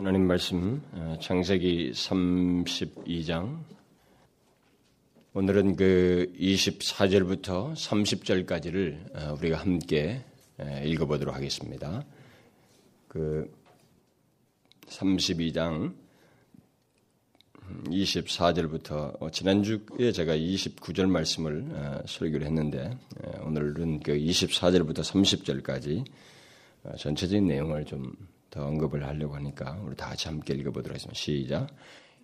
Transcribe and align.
하나님 0.00 0.26
말씀 0.26 0.82
어, 0.92 1.14
창세기 1.20 1.90
32장 1.90 3.62
오늘은 5.34 5.76
그 5.76 6.32
24절부터 6.38 7.74
30절까지를 7.74 9.14
어, 9.14 9.34
우리가 9.34 9.58
함께 9.58 10.24
읽어보도록 10.86 11.34
하겠습니다. 11.34 12.02
그 13.08 13.54
32장 14.86 15.94
24절부터 17.84 19.20
어, 19.20 19.30
지난주에 19.30 20.12
제가 20.12 20.34
29절 20.34 21.10
말씀을 21.10 22.02
설교를 22.06 22.46
했는데 22.46 22.96
오늘은 23.44 24.00
그 24.00 24.16
24절부터 24.16 25.00
30절까지 25.00 26.06
전체적인 26.96 27.46
내용을 27.46 27.84
좀 27.84 28.14
더 28.50 28.66
언급을 28.66 29.06
하려고 29.06 29.34
하니까 29.36 29.80
우리 29.84 29.94
다 29.96 30.08
같이 30.08 30.28
함께 30.28 30.54
읽어보도록 30.54 30.90
하겠습니다. 30.90 31.14
시작. 31.14 31.68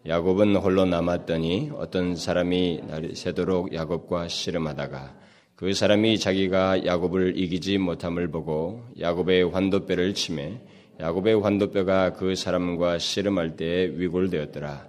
야곱은 0.06 0.56
홀로 0.56 0.84
남았더니 0.84 1.72
어떤 1.74 2.14
사람이 2.16 2.82
새도록 3.14 3.72
야곱과 3.74 4.28
씨름하다가 4.28 5.14
그 5.56 5.72
사람이 5.72 6.18
자기가 6.18 6.84
야곱을 6.84 7.38
이기지 7.38 7.78
못함을 7.78 8.28
보고 8.30 8.84
야곱의 9.00 9.50
환도뼈를 9.50 10.14
치매 10.14 10.60
야곱의 11.00 11.40
환도뼈가 11.40 12.12
그 12.12 12.34
사람과 12.34 12.98
씨름할 12.98 13.56
때에 13.56 13.86
위골되었더라. 13.94 14.86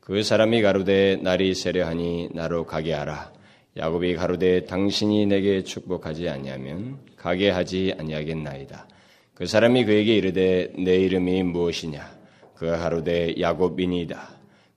그 0.00 0.22
사람이 0.22 0.62
가로되 0.62 1.16
날이 1.22 1.54
세려하니 1.54 2.30
나로 2.32 2.64
가게 2.64 2.92
하라. 2.92 3.32
야곱이 3.76 4.14
가로되 4.14 4.64
당신이 4.64 5.26
내게 5.26 5.62
축복하지 5.62 6.28
아니하면 6.28 6.98
가게 7.16 7.50
하지 7.50 7.94
아니하겠나이다. 7.98 8.88
그 9.38 9.46
사람이 9.46 9.84
그에게 9.84 10.16
이르되 10.16 10.72
내 10.76 10.96
이름이 10.96 11.44
무엇이냐? 11.44 12.10
그가 12.56 12.76
가로되 12.76 13.36
야곱이니이다. 13.38 14.30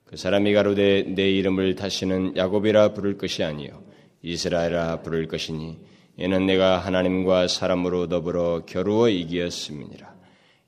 그 0.04 0.16
사람이 0.16 0.52
가로되 0.52 1.02
내 1.16 1.32
이름을 1.32 1.74
다시는 1.74 2.36
야곱이라 2.36 2.92
부를 2.92 3.18
것이 3.18 3.42
아니요 3.42 3.82
이스라엘아 4.22 5.02
부를 5.02 5.26
것이니 5.26 5.78
이는 6.16 6.46
내가 6.46 6.78
하나님과 6.78 7.48
사람으로 7.48 8.08
더불어 8.08 8.64
겨루어 8.64 9.08
이기었음이니라. 9.08 10.14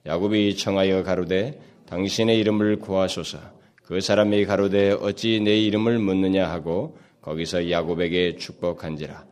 야곱이 0.06 0.56
청하여 0.56 1.04
가로되 1.04 1.60
당신의 1.86 2.36
이름을 2.40 2.80
구하소서. 2.80 3.38
그 3.84 4.00
사람이 4.00 4.44
가로되 4.46 4.90
어찌 4.90 5.38
내 5.38 5.56
이름을 5.56 6.00
묻느냐 6.00 6.50
하고 6.50 6.98
거기서 7.22 7.70
야곱에게 7.70 8.38
축복한지라. 8.38 9.24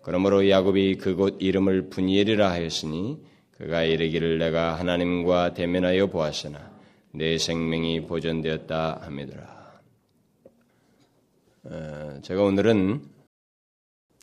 그러므로 0.00 0.48
야곱이 0.48 0.94
그곳 0.94 1.36
이름을 1.38 1.90
분이엘이라 1.90 2.50
하였으니 2.50 3.35
그가 3.58 3.84
이르기를 3.84 4.38
내가 4.38 4.78
하나님과 4.78 5.54
대면하여 5.54 6.08
보았으나 6.08 6.70
내 7.12 7.38
생명이 7.38 8.02
보존되었다 8.02 9.00
함이더라. 9.02 9.80
어, 11.64 12.20
제가 12.22 12.42
오늘은 12.42 13.02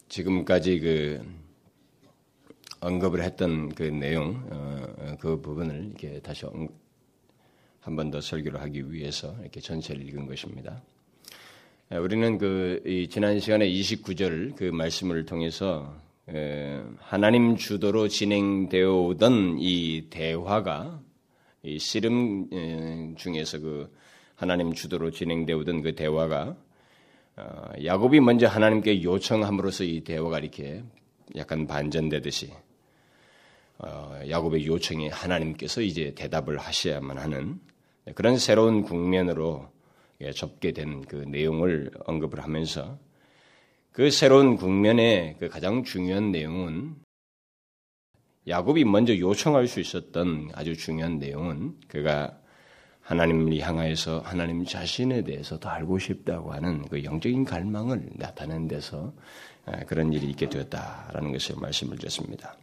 지금까지 0.08 0.80
그 0.80 1.25
언급을 2.80 3.23
했던 3.23 3.70
그 3.73 3.84
내용 3.84 4.48
어, 4.52 5.16
그 5.20 5.42
부분을 5.42 5.86
이렇게 5.88 6.20
다시 6.20 6.45
한 6.45 7.95
번 7.97 8.12
더 8.12 8.22
설교를 8.22 8.62
하기 8.62 8.94
위해서 8.94 9.36
이렇게 9.42 9.59
전체를 9.59 10.08
읽은 10.08 10.25
것입니다. 10.25 10.81
우리는 11.90 12.38
그 12.38 12.81
지난 13.09 13.40
시간에 13.42 13.68
29절 13.68 14.56
그 14.56 14.64
말씀을 14.66 15.25
통해서 15.25 15.94
하나님 17.00 17.58
주도로 17.58 18.08
진행되어 18.08 18.94
오던 18.94 19.58
이 19.60 20.08
대화가 20.10 21.02
이 21.64 21.80
씨름 21.80 23.16
중에서 23.18 23.60
그 23.60 23.94
하나님 24.36 24.74
주도로 24.74 25.12
진행되어 25.12 25.58
오던 25.58 25.82
그 25.82 25.96
대화가 25.96 26.56
어, 27.36 27.72
야곱이 27.84 28.20
먼저 28.20 28.46
하나님께 28.48 29.02
요청함으로써 29.02 29.86
이 29.86 30.02
대화가 30.02 30.38
이렇게 30.38 30.84
약간 31.36 31.66
반전되듯이 31.66 32.53
어, 33.80 34.20
야곱의 34.30 34.68
요청에 34.68 35.09
하나님께서 35.09 35.81
이제 35.81 36.14
대답을 36.14 36.59
하셔야만 36.59 37.18
하는 37.18 37.59
그런 38.14 38.38
새로운 38.38 38.84
국면으로 38.84 39.68
예, 40.22 40.31
접게 40.31 40.72
된 40.72 41.02
그 41.02 41.16
내용을 41.16 41.92
언급을 42.06 42.44
하면서 42.44 42.97
그 43.94 44.09
새로운 44.09 44.56
국면의 44.56 45.36
그 45.40 45.50
가장 45.50 45.84
중요한 45.84 46.31
내용은 46.31 46.96
야곱이 48.48 48.86
먼저 48.86 49.16
요청할 49.16 49.68
수 49.68 49.80
있었던 49.80 50.50
아주 50.56 50.76
중요한 50.76 51.20
내용은 51.20 51.76
그가 51.88 52.36
하나님을 53.02 53.59
향하여서 53.59 54.22
하나님 54.22 54.66
자신에 54.66 55.24
대해서 55.24 55.59
더 55.59 55.70
알고 55.70 56.00
싶다고 56.00 56.53
하는 56.53 56.88
그 56.88 57.03
영적인 57.03 57.46
갈망을 57.46 58.09
나타낸 58.16 58.68
데서 58.68 59.14
아, 59.66 59.78
그런 59.86 60.12
일이 60.12 60.28
있게 60.32 60.50
되었다라는 60.50 61.32
것을 61.32 61.58
말씀을 61.58 61.98
드렸습니다. 61.98 62.58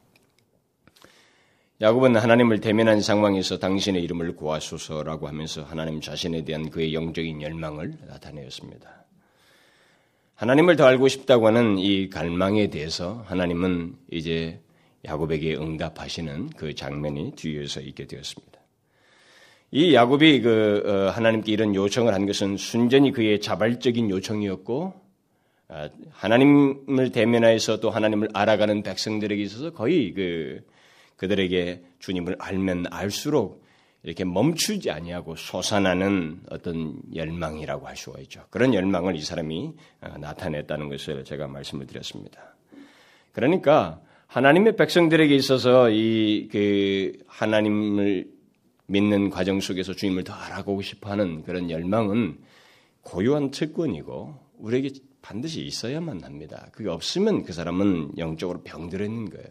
야곱은 1.80 2.16
하나님을 2.16 2.60
대면한 2.60 3.00
상황에서 3.00 3.58
당신의 3.58 4.02
이름을 4.02 4.34
구하소서라고 4.34 5.28
하면서 5.28 5.62
하나님 5.62 6.00
자신에 6.00 6.44
대한 6.44 6.70
그의 6.70 6.92
영적인 6.92 7.40
열망을 7.40 7.98
나타내었습니다. 8.08 8.99
하나님을 10.40 10.76
더 10.76 10.86
알고 10.86 11.08
싶다고 11.08 11.48
하는 11.48 11.76
이 11.76 12.08
갈망에 12.08 12.68
대해서 12.70 13.22
하나님은 13.26 13.94
이제 14.10 14.58
야곱에게 15.04 15.56
응답하시는 15.56 16.48
그 16.56 16.74
장면이 16.74 17.32
뒤에서 17.36 17.82
있게 17.82 18.06
되었습니다. 18.06 18.58
이 19.70 19.92
야곱이 19.92 20.40
그 20.40 20.82
어, 20.86 21.10
하나님께 21.10 21.52
이런 21.52 21.74
요청을 21.74 22.14
한 22.14 22.24
것은 22.24 22.56
순전히 22.56 23.12
그의 23.12 23.42
자발적인 23.42 24.08
요청이었고 24.08 24.94
아, 25.68 25.90
하나님을 26.10 27.12
대면하여서 27.12 27.80
또 27.80 27.90
하나님을 27.90 28.30
알아가는 28.32 28.82
백성들에게 28.82 29.42
있어서 29.42 29.74
거의 29.74 30.14
그 30.14 30.62
그들에게 31.16 31.82
주님을 31.98 32.36
알면 32.38 32.86
알수록 32.90 33.62
이렇게 34.02 34.24
멈추지 34.24 34.90
아니하고 34.90 35.36
솟아나는 35.36 36.40
어떤 36.50 37.00
열망이라고 37.14 37.86
할 37.86 37.96
수가 37.96 38.20
있죠. 38.20 38.44
그런 38.50 38.72
열망을 38.72 39.14
이 39.16 39.22
사람이 39.22 39.72
어, 40.00 40.18
나타냈다는 40.18 40.88
것을 40.88 41.24
제가 41.24 41.48
말씀을 41.48 41.86
드렸습니다. 41.86 42.54
그러니까 43.32 44.00
하나님의 44.26 44.76
백성들에게 44.76 45.34
있어서 45.34 45.90
이 45.90 46.48
그 46.50 47.12
하나님을 47.26 48.28
믿는 48.86 49.30
과정 49.30 49.60
속에서 49.60 49.94
주님을 49.94 50.24
더 50.24 50.34
알아가고 50.34 50.82
싶어하는 50.82 51.42
그런 51.44 51.70
열망은 51.70 52.38
고유한 53.02 53.50
특권이고 53.50 54.34
우리에게 54.58 54.90
반드시 55.22 55.62
있어야만 55.62 56.24
합니다. 56.24 56.68
그게 56.72 56.88
없으면 56.88 57.44
그 57.44 57.52
사람은 57.52 58.18
영적으로 58.18 58.62
병들어 58.62 59.04
있는 59.04 59.30
거예요. 59.30 59.48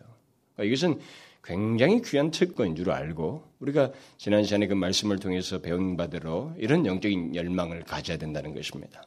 그러니까 0.56 0.64
이것은 0.64 1.00
굉장히 1.44 2.02
귀한 2.02 2.32
특권인 2.32 2.76
줄 2.76 2.92
알고 2.92 3.44
우리가 3.60 3.92
지난 4.18 4.44
시간에 4.44 4.68
그 4.68 4.74
말씀을 4.74 5.20
통해서 5.20 5.60
배운 5.60 5.98
바대로 5.98 6.54
이런 6.58 6.86
영적인 6.86 7.36
열망을 7.36 7.84
가져야 7.84 8.18
된다는 8.18 8.54
것입니다. 8.54 9.04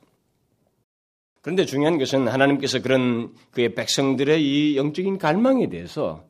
그런데 1.40 1.64
중요한 1.64 1.98
것은 1.98 2.28
하나님께서 2.28 2.80
그런 2.80 3.32
그의 3.50 3.74
백성들의 3.74 4.42
이 4.42 4.76
영적인 4.76 5.18
갈망에 5.18 5.68
대해서 5.68 6.24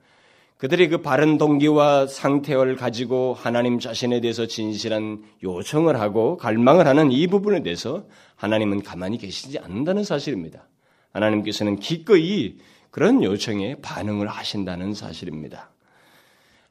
그들의 0.56 0.88
그 0.88 1.02
바른 1.02 1.38
동기와 1.38 2.06
상태를 2.06 2.76
가지고 2.76 3.34
하나님 3.34 3.80
자신에 3.80 4.20
대해서 4.20 4.46
진실한 4.46 5.24
요청을 5.42 6.00
하고 6.00 6.36
갈망을 6.36 6.86
하는 6.86 7.10
이 7.10 7.26
부분에 7.26 7.64
대해서 7.64 8.06
하나님은 8.36 8.82
가만히 8.84 9.18
계시지 9.18 9.58
않는다는 9.58 10.04
사실입니다. 10.04 10.68
하나님께서는 11.10 11.80
기꺼이 11.80 12.58
그런 12.90 13.24
요청에 13.24 13.76
반응을 13.82 14.28
하신다는 14.28 14.94
사실입니다. 14.94 15.71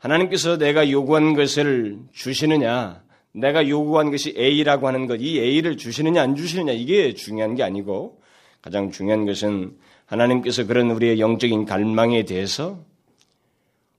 하나님께서 0.02 0.58
내가 0.58 0.90
요구한 0.90 1.36
것을 1.36 2.00
주시느냐, 2.12 3.04
내가 3.34 3.70
요구한 3.70 4.10
것이 4.10 4.34
A라고 4.36 4.88
하는 4.88 5.06
것, 5.06 5.18
이 5.22 5.40
A를 5.40 5.78
주시느냐 5.78 6.24
안 6.24 6.36
주시느냐 6.36 6.72
이게 6.72 7.14
중요한 7.14 7.54
게 7.54 7.62
아니고 7.62 8.20
가장 8.62 8.90
중요한 8.92 9.28
것은 9.28 9.78
하나님께서 10.08 10.66
그런 10.66 10.90
우리의 10.90 11.20
영적인 11.20 11.66
갈망에 11.66 12.26
대해서 12.26 12.84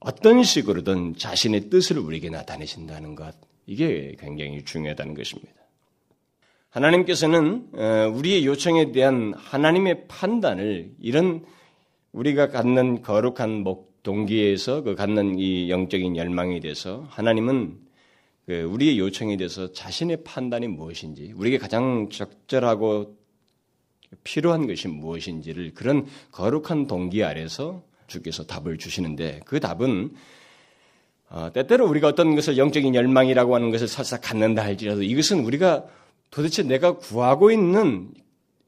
어떤 0.01 0.43
식으로든 0.43 1.15
자신의 1.17 1.71
뜻을 1.71 1.99
우리에게 1.99 2.31
나타내신다는 2.31 3.15
것, 3.15 3.37
이게 3.67 4.17
굉장히 4.19 4.65
중요하다는 4.65 5.15
것입니다. 5.15 5.55
하나님께서는 6.71 7.69
어, 7.75 8.13
우리의 8.13 8.45
요청에 8.45 8.91
대한 8.91 9.35
하나님의 9.37 10.09
판단을 10.09 10.91
이런 11.01 11.45
우리가 12.11 12.49
갖는 12.49 13.03
거룩한 13.03 13.51
목 13.63 13.92
동기에서 14.03 14.83
그 14.83 14.95
갖는 14.95 15.39
이 15.39 15.71
영적인 15.71 16.17
열망에 16.17 16.61
대해서 16.61 17.07
하나님은 17.11 17.79
그 18.47 18.63
우리의 18.63 18.99
요청에 18.99 19.37
대해서 19.37 19.73
자신의 19.73 20.25
판단이 20.25 20.67
무엇인지, 20.67 21.33
우리에게 21.37 21.59
가장 21.59 22.09
적절하고 22.11 23.17
필요한 24.25 24.67
것이 24.67 24.89
무엇인지를 24.89 25.73
그런 25.75 26.07
거룩한 26.33 26.87
동기 26.87 27.23
아래서 27.25 27.83
주께서 28.09 28.45
답을 28.45 28.79
주시는데 28.79 29.41
그 29.47 29.61
답은 29.61 30.13
어, 31.31 31.51
때때로 31.51 31.89
우리가 31.89 32.09
어떤 32.09 32.35
것을 32.35 32.59
영적인 32.59 32.95
열망이라고 32.95 33.55
하는 33.55 33.71
것을 33.71 33.89
살짝 33.89 34.21
갖는다 34.23 34.63
할지라도 34.63 35.03
이것은 35.03 35.45
우리가 35.45 35.87
도대체 36.31 36.63
내가 36.63 36.99
구하고 36.99 37.51
있는 37.51 38.11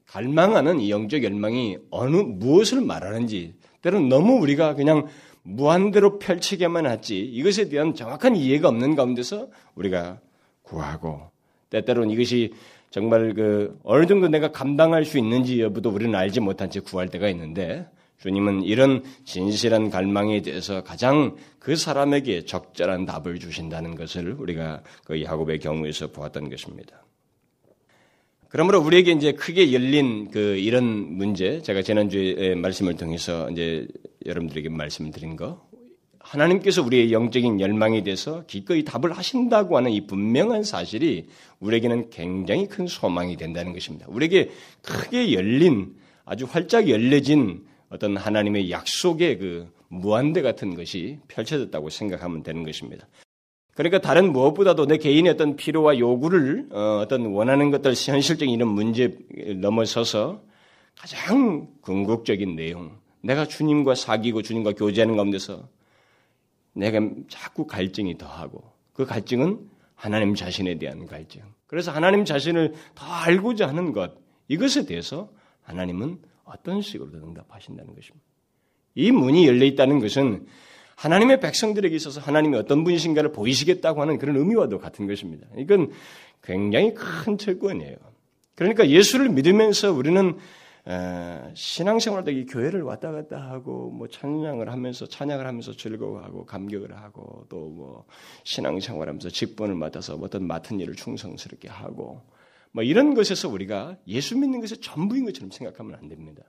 갈망하는 0.07 0.79
이 0.79 0.89
영적 0.89 1.23
열망이 1.23 1.77
어느 1.91 2.15
무엇을 2.15 2.81
말하는지 2.81 3.53
때로는 3.81 4.09
너무 4.09 4.39
우리가 4.41 4.73
그냥 4.73 5.07
무한대로 5.45 6.17
펼치게만 6.17 6.87
하지 6.87 7.19
이것에 7.19 7.69
대한 7.69 7.93
정확한 7.93 8.35
이해가 8.35 8.67
없는 8.67 8.95
가운데서 8.95 9.47
우리가 9.75 10.19
구하고 10.63 11.29
때때로는 11.69 12.09
이것이 12.09 12.53
정말 12.89 13.33
그 13.33 13.79
어느 13.83 14.07
정도 14.07 14.27
내가 14.27 14.51
감당할 14.51 15.05
수 15.05 15.17
있는지 15.19 15.61
여부도 15.61 15.91
우리는 15.91 16.15
알지 16.15 16.39
못한 16.39 16.69
채 16.69 16.79
구할 16.79 17.09
때가 17.09 17.29
있는데 17.29 17.87
주님은 18.17 18.63
이런 18.63 19.03
진실한 19.23 19.91
갈망에 19.91 20.41
대해서 20.41 20.83
가장 20.83 21.35
그 21.59 21.75
사람에게 21.75 22.45
적절한 22.45 23.05
답을 23.05 23.39
주신다는 23.39 23.95
것을 23.95 24.31
우리가 24.39 24.81
그 25.03 25.21
야곱의 25.21 25.59
경우에서 25.59 26.07
보았던 26.07 26.49
것입니다. 26.49 27.04
그러므로 28.49 28.79
우리에게 28.81 29.11
이제 29.11 29.31
크게 29.33 29.73
열린 29.73 30.29
그 30.31 30.57
이런 30.57 30.83
문제, 31.17 31.61
제가 31.61 31.81
지난주에 31.81 32.55
말씀을 32.55 32.95
통해서 32.95 33.49
이제 33.49 33.87
여러분들에게 34.25 34.69
말씀을 34.69 35.11
드린 35.11 35.35
거, 35.35 35.65
하나님께서 36.19 36.81
우리의 36.81 37.11
영적인 37.11 37.59
열망에 37.59 38.03
대해서 38.03 38.43
기꺼이 38.47 38.83
답을 38.83 39.13
하신다고 39.13 39.77
하는 39.77 39.91
이 39.91 40.07
분명한 40.07 40.63
사실이 40.63 41.27
우리에게는 41.59 42.09
굉장히 42.09 42.67
큰 42.67 42.87
소망이 42.87 43.37
된다는 43.37 43.73
것입니다. 43.73 44.07
우리에게 44.09 44.49
크게 44.81 45.33
열린 45.33 45.95
아주 46.25 46.45
활짝 46.49 46.89
열려진 46.89 47.65
어떤 47.89 48.17
하나님의 48.17 48.71
약속의 48.71 49.37
그 49.37 49.67
무한대 49.87 50.41
같은 50.41 50.75
것이 50.75 51.19
펼쳐졌다고 51.27 51.89
생각하면 51.89 52.41
되는 52.41 52.63
것입니다. 52.63 53.07
그러니까 53.75 53.99
다른 53.99 54.31
무엇보다도 54.31 54.87
내 54.87 54.97
개인의 54.97 55.33
어떤 55.33 55.57
필요와 55.57 55.99
요구를 55.99 56.69
어, 56.71 57.05
떤 57.09 57.25
원하는 57.27 57.71
것들 57.71 57.93
현실적인 57.93 58.53
이런 58.53 58.69
문제 58.69 59.17
넘어서서 59.57 60.41
가장 60.95 61.67
궁극적인 61.81 62.55
내용, 62.55 62.97
내가 63.21 63.45
주님과 63.45 63.95
사귀고 63.95 64.41
주님과 64.41 64.73
교제하는 64.73 65.17
가운데서 65.17 65.67
내가 66.73 67.01
자꾸 67.27 67.67
갈증이 67.67 68.17
더하고 68.17 68.63
그 68.93 69.05
갈증은 69.05 69.59
하나님 69.93 70.35
자신에 70.35 70.77
대한 70.77 71.05
갈증. 71.05 71.41
그래서 71.67 71.91
하나님 71.91 72.23
자신을 72.23 72.73
더 72.95 73.05
알고자 73.05 73.67
하는 73.67 73.91
것 73.91 74.13
이것에 74.47 74.85
대해서 74.85 75.29
하나님은 75.63 76.19
어떤 76.45 76.81
식으로 76.81 77.11
응답하신다는 77.11 77.93
것입니다. 77.93 78.25
이 78.93 79.11
문이 79.11 79.45
열려 79.47 79.65
있다는 79.65 79.99
것은 79.99 80.45
하나님의 80.95 81.39
백성들에게 81.39 81.95
있어서 81.95 82.21
하나님이 82.21 82.57
어떤 82.57 82.83
분이신가를 82.83 83.31
보이시겠다고 83.31 84.01
하는 84.01 84.17
그런 84.17 84.37
의미와도 84.37 84.79
같은 84.79 85.07
것입니다. 85.07 85.47
이건 85.57 85.91
굉장히 86.41 86.93
큰 86.93 87.37
채권이에요. 87.37 87.97
그러니까 88.55 88.87
예수를 88.89 89.29
믿으면서 89.29 89.91
우리는 89.91 90.37
신앙생활도 91.55 92.31
이 92.31 92.45
교회를 92.45 92.83
왔다 92.83 93.11
갔다 93.11 93.37
하고 93.37 93.89
뭐 93.89 94.07
찬양을 94.07 94.71
하면서 94.71 95.07
찬양을 95.07 95.45
하면서 95.45 95.75
즐거워하고 95.75 96.45
감격을 96.45 96.95
하고 96.95 97.45
또 97.49 97.65
뭐 97.75 98.05
신앙생활하면서 98.43 99.29
직분을 99.29 99.75
맡아서 99.75 100.15
어떤 100.15 100.45
맡은 100.47 100.79
일을 100.79 100.95
충성스럽게 100.95 101.67
하고 101.67 102.21
뭐 102.71 102.83
이런 102.83 103.15
것에서 103.15 103.49
우리가 103.49 103.97
예수 104.07 104.37
믿는 104.37 104.61
것이 104.61 104.79
전부인 104.79 105.25
것처럼 105.25 105.49
생각하면 105.51 105.95
안 105.95 106.07
됩니다. 106.07 106.43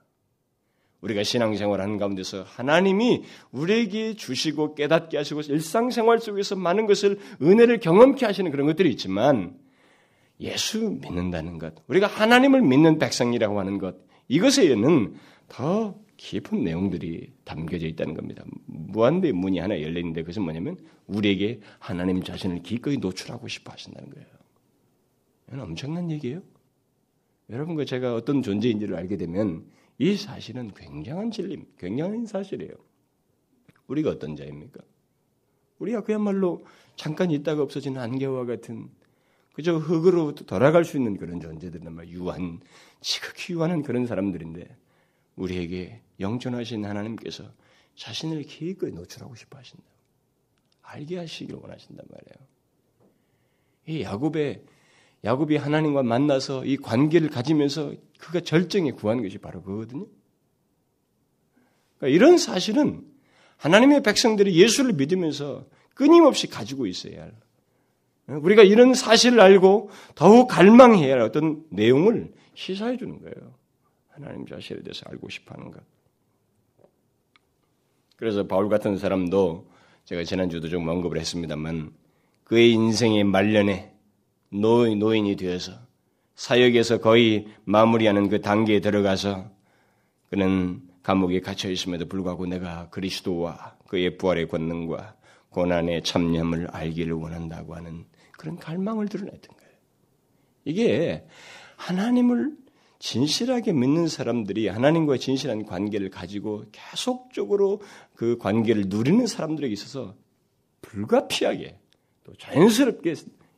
우리가 1.07 1.23
신앙생활 1.23 1.81
하는 1.81 1.99
가운데서 1.99 2.43
하나님이 2.43 3.23
우리에게 3.53 4.15
주시고 4.15 4.75
깨닫게 4.75 5.17
하시고 5.17 5.43
일상생활 5.43 6.19
속에서 6.19 6.57
많은 6.57 6.87
것을 6.87 7.19
은혜를 7.41 7.81
경험케 7.81 8.27
하시는 8.27 8.51
그런 8.51 8.67
것들이 8.67 8.91
있지만 8.91 9.57
예수 10.41 10.99
믿는다는 11.01 11.59
것, 11.59 11.75
우리가 11.87 12.07
하나님을 12.07 12.61
믿는 12.63 12.99
백성이라고 12.99 13.59
하는 13.59 13.79
것, 13.79 13.97
이것에는 14.29 15.15
더 15.49 15.99
깊은 16.17 16.65
내용들이 16.65 17.33
담겨져 17.45 17.87
있다는 17.87 18.15
겁니다. 18.15 18.45
무한대의 18.67 19.33
문이 19.33 19.59
하나 19.59 19.81
열려 19.81 20.01
있는데 20.01 20.23
그것은 20.23 20.43
뭐냐면 20.43 20.77
우리에게 21.07 21.61
하나님 21.79 22.23
자신을 22.23 22.63
기꺼이 22.63 22.97
노출하고 22.97 23.49
싶어 23.49 23.73
하신다는 23.73 24.11
거예요. 24.11 24.27
이건 25.49 25.61
엄청난 25.61 26.11
얘기예요. 26.11 26.43
여러분과 27.49 27.85
제가 27.85 28.15
어떤 28.15 28.43
존재인지를 28.43 28.97
알게 28.97 29.17
되면 29.17 29.65
이 29.99 30.17
사실은 30.17 30.73
굉장한 30.75 31.31
진리, 31.31 31.65
굉장한 31.79 32.27
사실이에요. 32.27 32.73
우리가 33.87 34.11
어떤 34.11 34.37
자입니까? 34.37 34.81
우리가 35.79 36.03
그야말로 36.03 36.65
잠깐 36.97 37.31
있다가 37.31 37.63
없어지는 37.63 38.01
안개와 38.01 38.47
같은 38.47 38.91
그저 39.53 39.79
흙으로 39.79 40.35
돌아갈 40.35 40.85
수 40.85 40.99
있는 40.99 41.17
그런 41.17 41.41
존재들은 41.41 41.93
막 41.93 42.07
유한, 42.09 42.61
지극히 43.01 43.55
유한한 43.55 43.83
그런 43.83 44.07
사람들인데 44.07 44.77
우리에게 45.37 46.03
영존하신 46.21 46.85
하나님께서 46.85 47.45
자신을 47.95 48.43
기꺼이 48.43 48.93
노출하고 48.93 49.35
싶어 49.35 49.59
하신다. 49.59 49.85
알게 50.83 51.19
하시기를 51.19 51.59
원하신단 51.59 52.07
말이에요. 52.07 52.47
이 53.87 54.03
야곱의 54.03 54.63
야곱이 55.27 55.57
하나님과 55.57 56.05
만나서 56.05 56.65
이 56.65 56.77
관계를 56.77 57.29
가지면서 57.29 57.93
그가 58.19 58.41
절정에 58.41 58.93
구한 58.93 59.23
것이 59.23 59.39
바로 59.39 59.61
그거거든요. 59.61 60.07
그러니까 61.99 62.15
이런 62.15 62.39
사실은 62.39 63.05
하나님의 63.57 64.03
백성들이 64.05 64.55
예수를 64.55 64.93
믿으면서 64.93 65.67
끊임없이 65.95 66.47
가지고 66.47 66.87
있어야 66.87 67.23
할. 67.23 67.33
우리가 68.41 68.63
이런 68.63 68.95
사실을 68.95 69.41
알고 69.41 69.91
더욱 70.15 70.47
갈망해야 70.47 71.15
할 71.15 71.21
어떤 71.21 71.65
내용을 71.71 72.33
시사해 72.55 72.97
주는 72.97 73.19
거예요. 73.21 73.55
하나님 74.11 74.47
자신에 74.47 74.81
대해서 74.83 75.03
알고 75.07 75.29
싶어 75.29 75.55
하는 75.55 75.73
것. 75.73 75.83
그래서 78.17 78.47
바울 78.47 78.69
같은 78.69 78.97
사람도 78.97 79.71
제가 80.05 80.23
지난주도 80.23 80.69
좀 80.69 80.89
언급을 80.89 81.19
했습니다만 81.19 81.93
그의 82.45 82.71
인생의 82.73 83.25
말년에 83.25 83.96
노인, 84.51 84.99
노인이 84.99 85.37
되어서 85.37 85.73
사역에서 86.35 86.99
거의 86.99 87.47
마무리하는 87.65 88.29
그 88.29 88.41
단계에 88.41 88.81
들어가서 88.81 89.51
그는 90.29 90.83
감옥에 91.03 91.41
갇혀 91.41 91.71
있음에도 91.71 92.07
불구하고 92.07 92.47
내가 92.47 92.89
그리스도와 92.91 93.77
그의 93.89 94.19
부활의 94.19 94.49
권능과 94.49 95.17
고난의 95.51 96.03
참념을 96.03 96.69
알기를 96.69 97.15
원한다고 97.15 97.75
하는 97.75 98.05
그런 98.33 98.57
갈망을 98.57 99.09
드러냈던 99.09 99.57
거예요. 99.57 99.73
이게 100.65 101.27
하나님을 101.77 102.57
진실하게 102.99 103.73
믿는 103.73 104.09
사람들이 104.09 104.69
하나님과 104.69 105.19
진실한 105.19 105.65
관계를 105.65 106.11
가지고 106.11 106.65
계속적으로 106.73 107.81
그 108.15 108.37
관계를 108.39 108.85
누리는 108.89 109.27
사람들에게 109.27 109.73
있어서 109.73 110.15
불가피하게 110.83 111.79
또 112.25 112.35
자연스럽게 112.35 113.15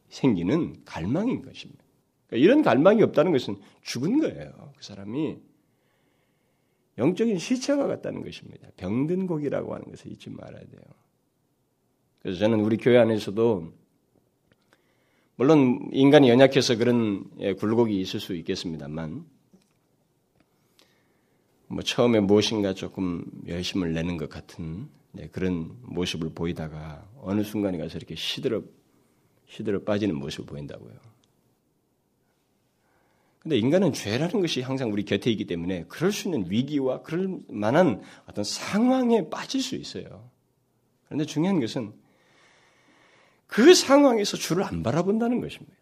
생기는 0.08 0.84
갈망인 0.84 1.42
것입니다. 1.42 1.84
그러니까 2.26 2.44
이런 2.44 2.62
갈망이 2.62 3.02
없다는 3.02 3.32
것은 3.32 3.56
죽은 3.82 4.20
거예요. 4.20 4.72
그 4.76 4.84
사람이 4.84 5.38
영적인 6.98 7.38
시체가 7.38 7.86
같다는 7.86 8.22
것입니다. 8.22 8.68
병든 8.76 9.26
고기라고 9.26 9.74
하는 9.74 9.86
것을 9.86 10.10
잊지 10.12 10.30
말아야 10.30 10.60
돼요. 10.60 10.82
그래서 12.20 12.40
저는 12.40 12.60
우리 12.60 12.76
교회 12.76 12.98
안에서도 12.98 13.72
물론 15.36 15.88
인간이 15.92 16.28
연약해서 16.28 16.76
그런 16.76 17.24
예, 17.38 17.54
굴곡이 17.54 17.98
있을 18.00 18.18
수 18.18 18.34
있겠습니다만 18.34 19.24
뭐 21.68 21.82
처음에 21.82 22.18
무엇인가 22.18 22.74
조금 22.74 23.24
열심을 23.46 23.92
내는 23.92 24.16
것 24.16 24.28
같은 24.28 24.88
네, 25.12 25.28
그런 25.28 25.76
모습을 25.82 26.30
보이다가 26.34 27.08
어느 27.20 27.42
순간에 27.42 27.78
가서 27.78 27.98
이렇게 27.98 28.16
시들어 28.16 28.62
시들어 29.48 29.82
빠지는 29.82 30.14
모습을 30.16 30.46
보인다고요. 30.46 30.94
근데 33.40 33.56
인간은 33.56 33.92
죄라는 33.92 34.40
것이 34.40 34.60
항상 34.60 34.92
우리 34.92 35.04
곁에 35.04 35.30
있기 35.30 35.46
때문에 35.46 35.84
그럴 35.88 36.12
수 36.12 36.28
있는 36.28 36.50
위기와 36.50 37.02
그럴 37.02 37.38
만한 37.48 38.02
어떤 38.26 38.44
상황에 38.44 39.30
빠질 39.30 39.62
수 39.62 39.74
있어요. 39.74 40.28
그런데 41.06 41.24
중요한 41.24 41.60
것은 41.60 41.92
그 43.46 43.74
상황에서 43.74 44.36
주를 44.36 44.64
안 44.64 44.82
바라본다는 44.82 45.40
것입니다. 45.40 45.77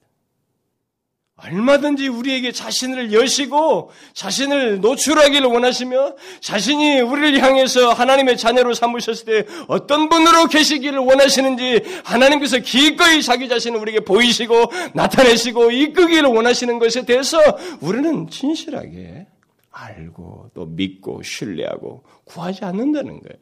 얼마든지 1.37 2.09
우리에게 2.09 2.51
자신을 2.51 3.13
여시고 3.13 3.91
자신을 4.15 4.81
노출하기를 4.81 5.47
원하시며 5.47 6.17
자신이 6.41 7.01
우리를 7.01 7.43
향해서 7.43 7.93
하나님의 7.93 8.39
자녀로 8.39 8.73
삼으셨을 8.73 9.25
때 9.27 9.53
어떤 9.69 10.09
분으로 10.09 10.47
계시기를 10.47 10.99
원하시는지 10.99 11.83
하나님께서 12.05 12.61
기꺼이 12.61 13.23
자기 13.23 13.51
자신을 13.51 13.79
우리에게 13.81 14.01
보이시고 14.01 14.55
나타내시고 14.95 15.73
이끄기를 15.73 16.31
원하시는 16.31 16.79
것에 16.79 17.05
대해서 17.05 17.39
우리는 17.83 18.29
진실하게 18.31 19.27
알고 19.71 20.53
또 20.55 20.65
믿고 20.65 21.23
신뢰하고 21.23 22.03
구하지 22.25 22.65
않는다는 22.65 23.21
거예요. 23.21 23.39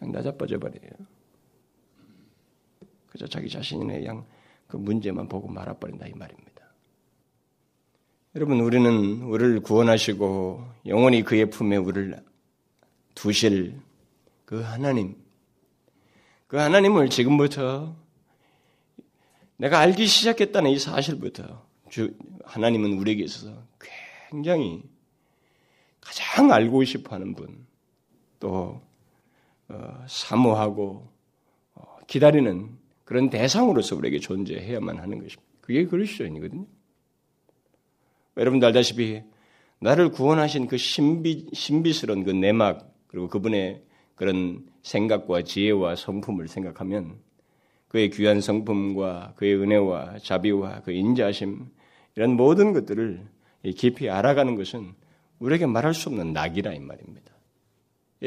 그냥 0.00 0.12
나자빠져 0.12 0.58
버려요. 0.58 0.90
그저 3.06 3.28
자기 3.28 3.48
자신의 3.48 4.04
양 4.04 4.24
그 4.70 4.76
문제만 4.76 5.28
보고 5.28 5.48
말아버린다 5.48 6.06
이 6.06 6.12
말입니다. 6.12 6.50
여러분 8.36 8.60
우리는 8.60 9.22
우리를 9.22 9.60
구원하시고 9.60 10.64
영원히 10.86 11.22
그의 11.22 11.50
품에 11.50 11.76
우리를 11.76 12.24
두실 13.14 13.80
그 14.44 14.60
하나님 14.60 15.16
그 16.46 16.56
하나님을 16.56 17.10
지금부터 17.10 17.96
내가 19.56 19.80
알기 19.80 20.06
시작했다는 20.06 20.70
이 20.70 20.78
사실부터 20.78 21.66
주 21.90 22.14
하나님은 22.44 22.94
우리에게 22.98 23.24
있어서 23.24 23.62
굉장히 24.30 24.82
가장 26.00 26.50
알고 26.50 26.82
싶어하는 26.84 27.34
분, 27.34 27.66
또 28.38 28.80
어, 29.68 30.04
사모하고 30.08 31.12
어, 31.74 31.98
기다리는 32.06 32.79
그런 33.10 33.28
대상으로서 33.28 33.96
우리에게 33.96 34.20
존재해야만 34.20 34.98
하는 34.98 35.18
것입니다. 35.18 35.42
그게 35.62 35.84
그리스도인이거든요. 35.84 36.64
여러분도 38.36 38.68
알다시피 38.68 39.24
나를 39.80 40.12
구원하신 40.12 40.68
그 40.68 40.76
신비 40.76 41.48
신비스러운 41.52 42.22
그 42.22 42.30
내막 42.30 42.88
그리고 43.08 43.26
그분의 43.26 43.82
그런 44.14 44.64
생각과 44.82 45.42
지혜와 45.42 45.96
성품을 45.96 46.46
생각하면 46.46 47.16
그의 47.88 48.10
귀한 48.10 48.40
성품과 48.40 49.32
그의 49.34 49.56
은혜와 49.56 50.18
자비와 50.18 50.82
그 50.82 50.92
인자심 50.92 51.66
이런 52.14 52.36
모든 52.36 52.72
것들을 52.72 53.26
깊이 53.76 54.08
알아가는 54.08 54.54
것은 54.54 54.94
우리에게 55.40 55.66
말할 55.66 55.94
수 55.94 56.10
없는 56.10 56.32
낙이라 56.32 56.74
이 56.74 56.78
말입니다. 56.78 57.34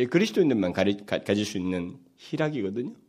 그리스도인들만 0.10 0.74
가질 0.74 1.46
수 1.46 1.58
있는 1.58 1.96
희락이거든요. 2.18 3.03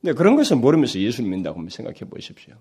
근데 0.00 0.14
그런 0.14 0.36
것을 0.36 0.56
모르면서 0.56 0.98
예수 1.00 1.22
믿는다고 1.22 1.58
한번 1.58 1.70
생각해 1.70 2.00
보십시오. 2.00 2.54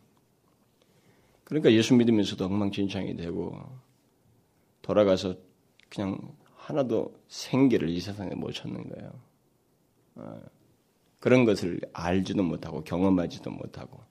그러니까 1.44 1.72
예수 1.72 1.96
믿으면서도 1.96 2.46
엉망진창이 2.46 3.16
되고 3.16 3.58
돌아가서 4.82 5.36
그냥 5.90 6.18
하나도 6.56 7.14
생기를 7.28 7.90
이 7.90 8.00
세상에 8.00 8.34
못 8.36 8.52
찾는 8.52 8.90
거예요. 8.90 9.14
어, 10.16 10.42
그런 11.20 11.46
것을 11.46 11.80
알지도 11.94 12.44
못하고 12.44 12.84
경험하지도 12.84 13.50
못하고 13.52 14.02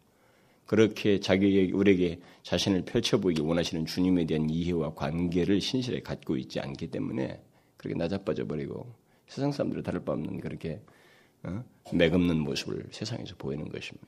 그렇게 0.64 1.20
자기에게 1.20 1.72
우리에게 1.72 2.20
자신을 2.42 2.84
펼쳐 2.84 3.18
보이기 3.18 3.42
원하시는 3.42 3.86
주님에 3.86 4.24
대한 4.26 4.48
이해와 4.50 4.94
관계를 4.94 5.60
신실하게 5.60 6.02
갖고 6.02 6.36
있지 6.36 6.60
않기 6.60 6.88
때문에 6.90 7.40
그렇게 7.76 7.98
낮아빠져 7.98 8.46
버리고 8.46 8.92
세상 9.28 9.52
사람들을 9.52 9.82
다를 9.82 10.04
바 10.04 10.12
없는 10.12 10.40
그렇게 10.40 10.74
어? 10.74 10.95
맥없는 11.92 12.38
모습을 12.40 12.86
세상에서 12.90 13.34
보이는 13.36 13.68
것입니다. 13.68 14.06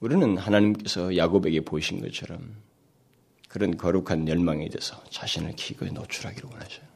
우리는 0.00 0.36
하나님께서 0.36 1.16
야곱에게 1.16 1.60
보이신 1.62 2.00
것처럼 2.00 2.56
그런 3.48 3.76
거룩한 3.76 4.28
열망에 4.28 4.68
대해서 4.68 5.02
자신을 5.10 5.52
기거에 5.56 5.90
노출하기를 5.90 6.50
원하셔요. 6.50 6.86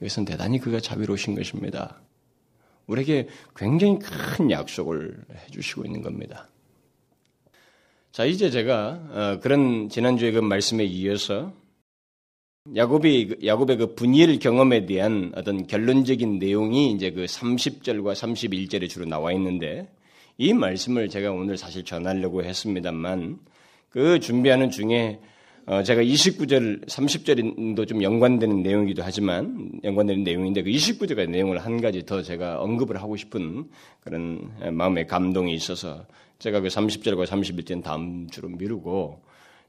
이것은 0.00 0.24
대단히 0.24 0.58
그가 0.58 0.78
자비로우신 0.78 1.34
것입니다. 1.34 2.00
우리에게 2.86 3.28
굉장히 3.56 3.98
큰 3.98 4.50
약속을 4.50 5.24
해주시고 5.46 5.84
있는 5.84 6.02
겁니다. 6.02 6.48
자, 8.12 8.24
이제 8.24 8.50
제가 8.50 8.88
어, 9.10 9.40
그런 9.42 9.88
지난주에 9.88 10.32
그 10.32 10.38
말씀에 10.38 10.84
이어서 10.84 11.52
야곱이 12.74 13.36
야곱의 13.44 13.76
그 13.76 13.94
분일 13.94 14.38
경험에 14.38 14.86
대한 14.86 15.30
어떤 15.36 15.66
결론적인 15.66 16.38
내용이 16.38 16.90
이제 16.92 17.12
그 17.12 17.24
30절과 17.24 18.14
31절에 18.14 18.88
주로 18.88 19.06
나와 19.06 19.32
있는데 19.32 19.88
이 20.36 20.52
말씀을 20.52 21.08
제가 21.08 21.30
오늘 21.30 21.56
사실 21.56 21.84
전하려고 21.84 22.42
했습니다만 22.42 23.38
그 23.90 24.18
준비하는 24.18 24.70
중에 24.70 25.20
어 25.68 25.82
제가 25.82 26.02
29절, 26.02 26.86
30절도 26.86 27.88
좀 27.88 28.02
연관되는 28.02 28.62
내용이기도 28.62 29.02
하지만 29.02 29.70
연관되는 29.82 30.22
내용인데 30.22 30.62
그 30.62 30.70
29절의 30.70 31.28
내용을 31.30 31.58
한 31.58 31.80
가지 31.80 32.04
더 32.04 32.22
제가 32.22 32.60
언급을 32.60 33.00
하고 33.00 33.16
싶은 33.16 33.68
그런 34.00 34.48
마음의 34.72 35.06
감동이 35.06 35.54
있어서 35.54 36.04
제가 36.38 36.60
그 36.60 36.68
30절과 36.68 37.26
31절은 37.26 37.82
다음 37.82 38.28
주로 38.30 38.48
미루고 38.48 39.20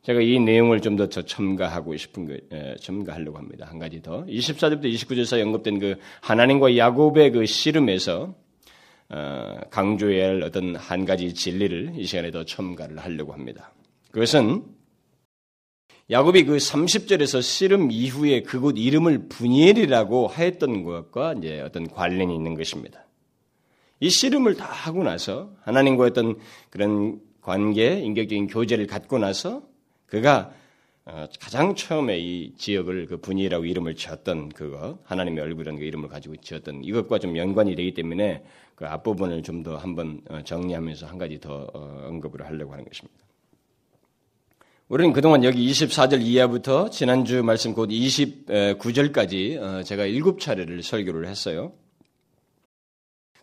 제가 0.07 0.21
이 0.21 0.39
내용을 0.39 0.79
좀 0.79 0.95
더 0.95 1.07
첨가하고 1.09 1.97
싶은 1.97 2.25
거, 2.25 2.33
에, 2.33 2.75
첨가하려고 2.79 3.37
합니다. 3.37 3.67
한 3.69 3.77
가지 3.77 4.01
더. 4.01 4.23
24절부터 4.25 4.85
29절에서 4.85 5.43
언급된 5.43 5.79
그 5.79 5.97
하나님과 6.21 6.77
야곱의 6.77 7.31
그 7.33 7.45
씨름에서 7.45 8.33
어, 9.09 9.55
강조해야 9.69 10.29
할 10.29 10.43
어떤 10.43 10.77
한 10.77 11.03
가지 11.03 11.33
진리를 11.33 11.95
이 11.97 12.05
시간에 12.05 12.31
더 12.31 12.45
첨가를 12.45 12.99
하려고 12.99 13.33
합니다. 13.33 13.73
그것은 14.11 14.63
야곱이 16.09 16.45
그 16.45 16.55
30절에서 16.55 17.41
씨름 17.41 17.91
이후에 17.91 18.43
그곳 18.43 18.77
이름을 18.77 19.27
분이엘이라고 19.27 20.27
하였던 20.27 20.83
것과 20.83 21.33
이제 21.33 21.59
어떤 21.59 21.85
관련이 21.85 22.33
있는 22.33 22.55
것입니다. 22.55 23.05
이 23.99 24.09
씨름을 24.09 24.55
다 24.55 24.67
하고 24.67 25.03
나서 25.03 25.51
하나님과 25.63 26.05
어떤 26.05 26.37
그런 26.69 27.19
관계, 27.41 27.99
인격적인 27.99 28.47
교제를 28.47 28.87
갖고 28.87 29.19
나서 29.19 29.63
그가 30.07 30.53
어, 31.05 31.25
가장 31.39 31.73
처음에 31.73 32.19
이 32.19 32.53
지역을 32.57 33.05
그 33.05 33.17
분이라고 33.17 33.63
이름을 33.63 33.95
지었던 33.95 34.49
그거 34.49 34.99
하나님의 35.05 35.41
얼굴이라는 35.41 35.79
그 35.79 35.85
이름을 35.85 36.09
가지고 36.09 36.35
지었던 36.35 36.83
이것과 36.83 37.19
좀 37.19 37.37
연관이 37.37 37.75
되기 37.75 37.93
때문에 37.93 38.43
그 38.75 38.85
앞부분을 38.85 39.41
좀 39.41 39.63
더 39.63 39.77
한번 39.77 40.21
어, 40.29 40.41
정리하면서 40.43 41.07
한 41.07 41.17
가지 41.17 41.39
더 41.39 41.67
어, 41.73 42.07
언급을 42.07 42.45
하려고 42.45 42.73
하는 42.73 42.83
것입니다. 42.83 43.25
우리는 44.89 45.13
그동안 45.13 45.43
여기 45.43 45.69
24절 45.69 46.21
이하부터 46.21 46.89
지난주 46.89 47.43
말씀 47.43 47.73
곧 47.73 47.89
29절까지 47.89 49.83
제가 49.83 50.05
일곱 50.05 50.39
차례를 50.39 50.81
설교를 50.81 51.27
했어요. 51.27 51.73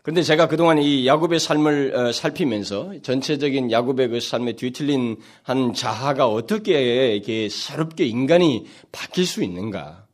그런데 0.04 0.22
제가 0.22 0.48
그동안 0.48 0.76
이 0.76 1.06
야곱의 1.06 1.40
삶을 1.40 1.96
어, 1.96 2.12
살피면서 2.12 3.00
전체적인 3.00 3.70
야곱의 3.70 4.08
그 4.08 4.20
삶에 4.20 4.52
뒤틀린 4.52 5.16
한 5.42 5.72
자아가 5.72 6.28
어떻게 6.28 7.14
이렇게 7.14 7.48
새롭게 7.48 8.04
인간이 8.04 8.66
바뀔 8.92 9.24
수 9.24 9.42
있는가? 9.42 10.06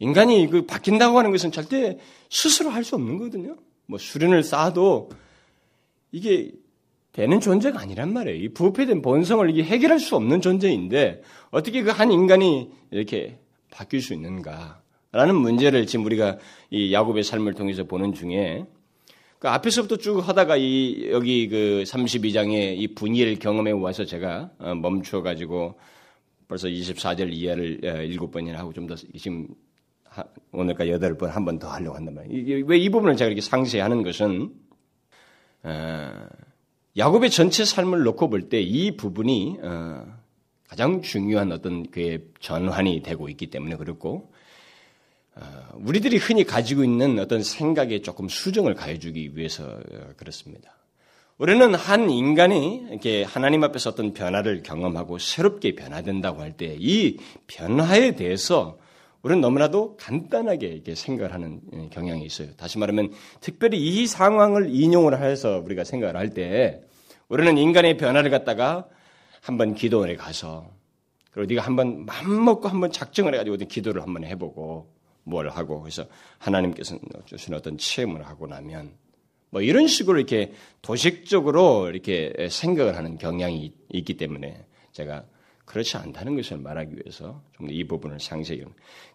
인간이 0.00 0.50
그 0.50 0.66
바뀐다고 0.66 1.16
하는 1.18 1.30
것은 1.30 1.50
절대 1.50 1.96
스스로 2.28 2.68
할 2.68 2.84
수 2.84 2.94
없는 2.96 3.16
거거든요. 3.16 3.56
뭐 3.86 3.98
수련을 3.98 4.42
쌓아도 4.42 5.08
이게 6.10 6.52
되는 7.12 7.40
존재가 7.40 7.80
아니란 7.80 8.12
말이에요. 8.12 8.36
이 8.36 8.48
부패된 8.50 9.00
본성을 9.00 9.48
이게 9.48 9.62
해결할 9.64 9.98
수 9.98 10.14
없는 10.14 10.42
존재인데 10.42 11.22
어떻게 11.50 11.82
그 11.82 11.90
한 11.90 12.12
인간이 12.12 12.70
이렇게 12.90 13.38
바뀔 13.70 14.02
수 14.02 14.12
있는가라는 14.12 15.34
문제를 15.36 15.86
지금 15.86 16.04
우리가 16.04 16.36
이 16.68 16.92
야곱의 16.92 17.24
삶을 17.24 17.54
통해서 17.54 17.84
보는 17.84 18.12
중에 18.12 18.66
그 19.42 19.48
앞에서부터 19.48 19.96
쭉 19.96 20.20
하다가 20.20 20.56
이 20.56 21.08
여기 21.10 21.48
그 21.48 21.82
32장의 21.84 22.78
이 22.78 22.94
분위기를 22.94 23.40
경험해 23.40 23.72
와서 23.72 24.04
제가 24.04 24.52
어, 24.60 24.76
멈춰 24.76 25.20
가지고 25.20 25.80
벌써 26.46 26.68
24절 26.68 27.32
이하를 27.32 27.80
7번이나 27.80 28.54
어, 28.54 28.58
하고 28.58 28.72
좀 28.72 28.86
더 28.86 28.94
지금 28.94 29.48
오늘까지 30.52 30.92
8번 30.92 31.26
한 31.26 31.44
번 31.44 31.58
더 31.58 31.66
하려고 31.66 31.96
한단 31.96 32.14
말이에요. 32.14 32.64
왜 32.66 32.78
이 32.78 32.88
부분을 32.88 33.16
제가 33.16 33.26
이렇게 33.26 33.40
상세히 33.40 33.80
하는 33.80 34.04
것은 34.04 34.52
어, 35.64 36.12
야곱의 36.96 37.30
전체 37.30 37.64
삶을 37.64 38.04
놓고 38.04 38.30
볼 38.30 38.48
때 38.48 38.60
이 38.62 38.96
부분이 38.96 39.56
가장 40.68 41.02
중요한 41.02 41.50
어떤 41.50 41.90
그의 41.90 42.26
전환이 42.38 43.02
되고 43.02 43.28
있기 43.28 43.48
때문에 43.48 43.74
그렇고 43.74 44.30
어, 44.30 44.31
우리들이 45.74 46.18
흔히 46.18 46.44
가지고 46.44 46.84
있는 46.84 47.18
어떤 47.18 47.42
생각에 47.42 48.02
조금 48.02 48.28
수정을 48.28 48.74
가해주기 48.74 49.36
위해서 49.36 49.64
어, 49.64 50.12
그렇습니다. 50.16 50.76
우리는 51.38 51.74
한 51.74 52.10
인간이 52.10 52.86
이렇게 52.90 53.24
하나님 53.24 53.64
앞에서 53.64 53.90
어떤 53.90 54.12
변화를 54.12 54.62
경험하고 54.62 55.18
새롭게 55.18 55.74
변화된다고 55.74 56.40
할 56.42 56.52
때 56.56 56.76
이 56.78 57.16
변화에 57.46 58.14
대해서 58.14 58.78
우리는 59.22 59.40
너무나도 59.40 59.96
간단하게 59.96 60.66
이렇게 60.66 60.94
생각을 60.94 61.32
하는 61.32 61.60
예, 61.74 61.88
경향이 61.88 62.24
있어요. 62.24 62.48
다시 62.56 62.78
말하면 62.78 63.12
특별히 63.40 63.78
이 63.78 64.06
상황을 64.06 64.68
인용을 64.74 65.20
해서 65.22 65.62
우리가 65.64 65.84
생각을 65.84 66.16
할 66.16 66.30
때 66.34 66.82
우리는 67.28 67.56
인간의 67.56 67.96
변화를 67.96 68.30
갖다가 68.30 68.86
한번 69.40 69.74
기도원에 69.74 70.16
가서 70.16 70.68
그리고 71.30 71.48
네가 71.48 71.62
한번 71.66 72.04
맘 72.04 72.44
먹고 72.44 72.68
한번 72.68 72.92
작정을 72.92 73.32
해가지고 73.34 73.56
기도를 73.56 74.02
한번 74.02 74.24
해보고 74.24 74.92
뭘 75.24 75.48
하고 75.48 75.80
그래서 75.80 76.06
하나님께서 76.38 76.98
주신 77.26 77.54
어떤 77.54 77.78
체험을 77.78 78.26
하고 78.26 78.46
나면 78.46 78.92
뭐 79.50 79.60
이런 79.60 79.86
식으로 79.86 80.18
이렇게 80.18 80.52
도식적으로 80.80 81.90
이렇게 81.90 82.48
생각을 82.50 82.96
하는 82.96 83.18
경향이 83.18 83.72
있기 83.90 84.16
때문에 84.16 84.64
제가 84.92 85.24
그렇지 85.64 85.96
않다는 85.96 86.36
것을 86.36 86.58
말하기 86.58 86.96
위해서 86.96 87.42
좀 87.56 87.68
이 87.70 87.84
부분을 87.84 88.18
상세히 88.18 88.62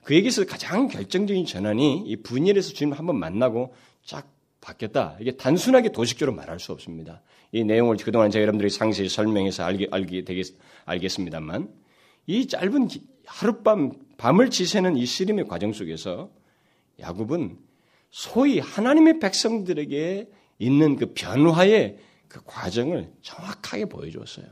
그 0.04 0.16
얘기에서 0.16 0.46
가장 0.46 0.88
결정적인 0.88 1.46
전환이 1.46 2.04
이 2.06 2.16
분열에서 2.18 2.74
주님 2.74 2.94
한번 2.94 3.18
만나고 3.18 3.74
쫙 4.04 4.28
바뀌었다. 4.62 5.18
이게 5.20 5.32
단순하게 5.32 5.92
도식적으로 5.92 6.36
말할 6.36 6.60
수 6.60 6.72
없습니다. 6.72 7.22
이 7.52 7.64
내용을 7.64 7.98
그동안 7.98 8.32
제가 8.32 8.42
여러분들이 8.42 8.70
상세히 8.70 9.08
설명해서 9.10 9.64
알게, 9.64 9.88
알게 9.92 10.24
되겠, 10.24 10.48
알겠습니다만 10.86 11.70
이 12.26 12.48
짧은 12.48 12.90
하룻밤 13.26 14.07
밤을 14.18 14.50
지새는 14.50 14.98
이 14.98 15.06
씨름의 15.06 15.48
과정 15.48 15.74
속에서 15.74 16.32
야곱은 17.00 17.58
소위 18.10 18.60
하나님의 18.60 19.20
백성들에게 19.20 20.30
있는 20.60 20.96
그 20.96 21.14
변화의 21.14 21.98
그 22.28 22.42
과정을 22.46 23.12
정확하게 23.22 23.86
보여줬어요. 23.86 24.46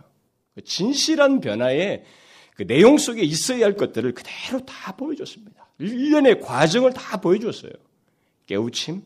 그 0.53 0.63
진실한 0.63 1.41
변화의 1.41 2.03
그 2.55 2.65
내용 2.65 2.97
속에 2.97 3.21
있어야 3.21 3.65
할 3.65 3.75
것들을 3.75 4.13
그대로 4.13 4.65
다 4.65 4.95
보여줬습니다. 4.95 5.67
일련의 5.79 6.39
과정을 6.39 6.93
다 6.93 7.19
보여줬어요. 7.19 7.71
깨우침, 8.45 9.03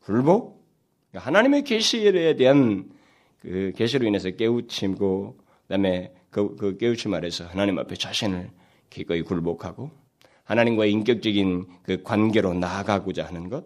굴복, 0.00 0.64
그러니까 1.10 1.26
하나님의 1.26 1.64
계시에 1.64 2.36
대한 2.36 2.90
그 3.40 3.72
계시로 3.76 4.06
인해서 4.06 4.30
깨우침고 4.30 5.38
그다음에 5.62 6.12
그, 6.30 6.54
그 6.56 6.76
깨우침 6.76 7.12
아래서 7.12 7.44
하나님 7.44 7.78
앞에 7.78 7.96
자신을 7.96 8.50
기꺼이 8.92 9.22
굴복하고 9.22 9.90
하나님과의 10.44 10.92
인격적인 10.92 11.66
그 11.82 12.02
관계로 12.02 12.54
나아가고자 12.54 13.24
하는 13.24 13.48
것. 13.48 13.64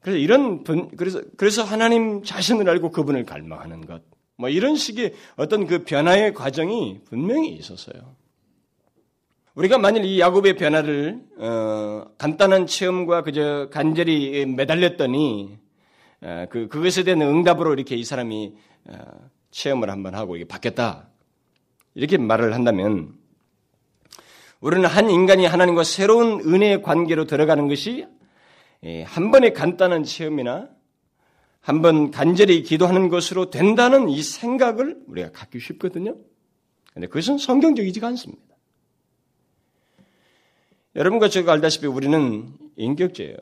그래서 0.00 0.18
이런 0.18 0.62
분, 0.62 0.88
그래서 0.96 1.20
그래서 1.36 1.64
하나님 1.64 2.22
자신을 2.22 2.68
알고 2.68 2.90
그분을 2.90 3.24
갈망하는 3.24 3.86
것. 3.86 4.02
뭐 4.36 4.48
이런 4.48 4.76
식의 4.76 5.14
어떤 5.36 5.66
그 5.66 5.84
변화의 5.84 6.34
과정이 6.34 7.00
분명히 7.04 7.48
있었어요. 7.54 8.14
우리가 9.54 9.78
만일 9.78 10.04
이 10.04 10.20
야곱의 10.20 10.56
변화를 10.56 11.20
어, 11.38 12.04
간단한 12.16 12.66
체험과 12.66 13.22
그저 13.22 13.68
간절히 13.72 14.46
매달렸더니 14.46 15.58
어, 16.20 16.46
그 16.48 16.68
그것에 16.68 17.02
대한 17.02 17.22
응답으로 17.22 17.72
이렇게 17.72 17.96
이 17.96 18.04
사람이 18.04 18.54
어, 18.84 18.94
체험을 19.50 19.90
한번 19.90 20.14
하고 20.14 20.36
이게 20.36 20.44
바뀌었다 20.44 21.08
이렇게 21.94 22.18
말을 22.18 22.54
한다면 22.54 23.17
우리는 24.60 24.84
한 24.86 25.10
인간이 25.10 25.46
하나님과 25.46 25.84
새로운 25.84 26.40
은혜의 26.40 26.82
관계로 26.82 27.26
들어가는 27.26 27.68
것이 27.68 28.06
예, 28.84 29.02
한 29.02 29.30
번의 29.30 29.54
간단한 29.54 30.04
체험이나 30.04 30.68
한 31.60 31.82
번 31.82 32.10
간절히 32.10 32.62
기도하는 32.62 33.08
것으로 33.08 33.50
된다는 33.50 34.08
이 34.08 34.22
생각을 34.22 35.02
우리가 35.06 35.32
갖기 35.32 35.60
쉽거든요. 35.60 36.16
근데 36.94 37.06
그것은 37.08 37.36
성경적이지가 37.36 38.06
않습니다. 38.08 38.42
여러분과 40.96 41.28
제가 41.28 41.52
알다시피 41.52 41.86
우리는 41.86 42.48
인격제예요. 42.76 43.36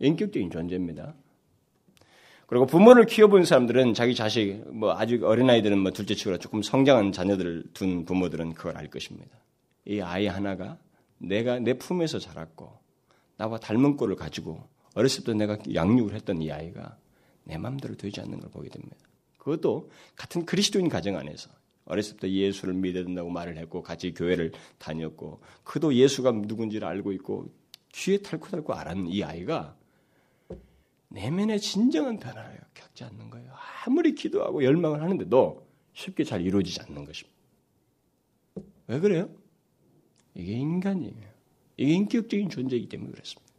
인격적인 0.00 0.50
존재입니다. 0.50 1.14
그리고 2.46 2.66
부모를 2.66 3.06
키워본 3.06 3.44
사람들은 3.44 3.94
자기 3.94 4.14
자식, 4.14 4.62
뭐 4.70 4.92
아직 4.92 5.22
어린아이들은 5.24 5.78
뭐 5.78 5.92
둘째 5.92 6.14
치고라 6.14 6.36
조금 6.38 6.62
성장한 6.62 7.12
자녀들을 7.12 7.64
둔 7.72 8.04
부모들은 8.04 8.54
그걸 8.54 8.76
알 8.76 8.88
것입니다. 8.88 9.30
이 9.84 10.00
아이 10.00 10.26
하나가 10.26 10.78
내가 11.18 11.58
내 11.58 11.74
품에서 11.74 12.18
자랐고 12.18 12.78
나와 13.36 13.58
닮은 13.58 13.96
꼴을 13.96 14.16
가지고 14.16 14.68
어렸을 14.94 15.24
때 15.24 15.34
내가 15.34 15.58
양육을 15.72 16.14
했던 16.14 16.42
이 16.42 16.50
아이가 16.50 16.96
내 17.44 17.58
마음대로 17.58 17.94
되지 17.94 18.20
않는 18.20 18.40
걸 18.40 18.50
보게 18.50 18.68
됩니다. 18.68 18.96
그것도 19.38 19.90
같은 20.16 20.44
그리스도인 20.44 20.88
가정 20.88 21.16
안에서 21.16 21.50
어렸을 21.86 22.16
때 22.18 22.30
예수를 22.30 22.74
믿어야 22.74 23.04
된다고 23.04 23.30
말을 23.30 23.56
했고 23.56 23.82
같이 23.82 24.12
교회를 24.12 24.52
다녔고 24.78 25.40
그도 25.64 25.94
예수가 25.94 26.32
누군지를 26.32 26.86
알고 26.86 27.12
있고 27.12 27.50
귀에 27.92 28.18
탈코탈코 28.18 28.74
알았는 28.74 29.08
이 29.08 29.24
아이가 29.24 29.76
내면의 31.08 31.60
진정한 31.60 32.18
변화를 32.18 32.60
겪지 32.74 33.02
않는 33.04 33.30
거예요. 33.30 33.52
아무리 33.84 34.14
기도하고 34.14 34.62
열망을 34.62 35.02
하는데도 35.02 35.66
쉽게 35.92 36.22
잘 36.22 36.42
이루어지지 36.42 36.80
않는 36.82 37.04
것입니다. 37.04 37.38
왜 38.86 39.00
그래요? 39.00 39.28
이게 40.34 40.52
인간이에요. 40.52 41.30
이게 41.76 41.92
인격적인 41.92 42.50
존재이기 42.50 42.88
때문에 42.88 43.10
그렇습니다. 43.10 43.50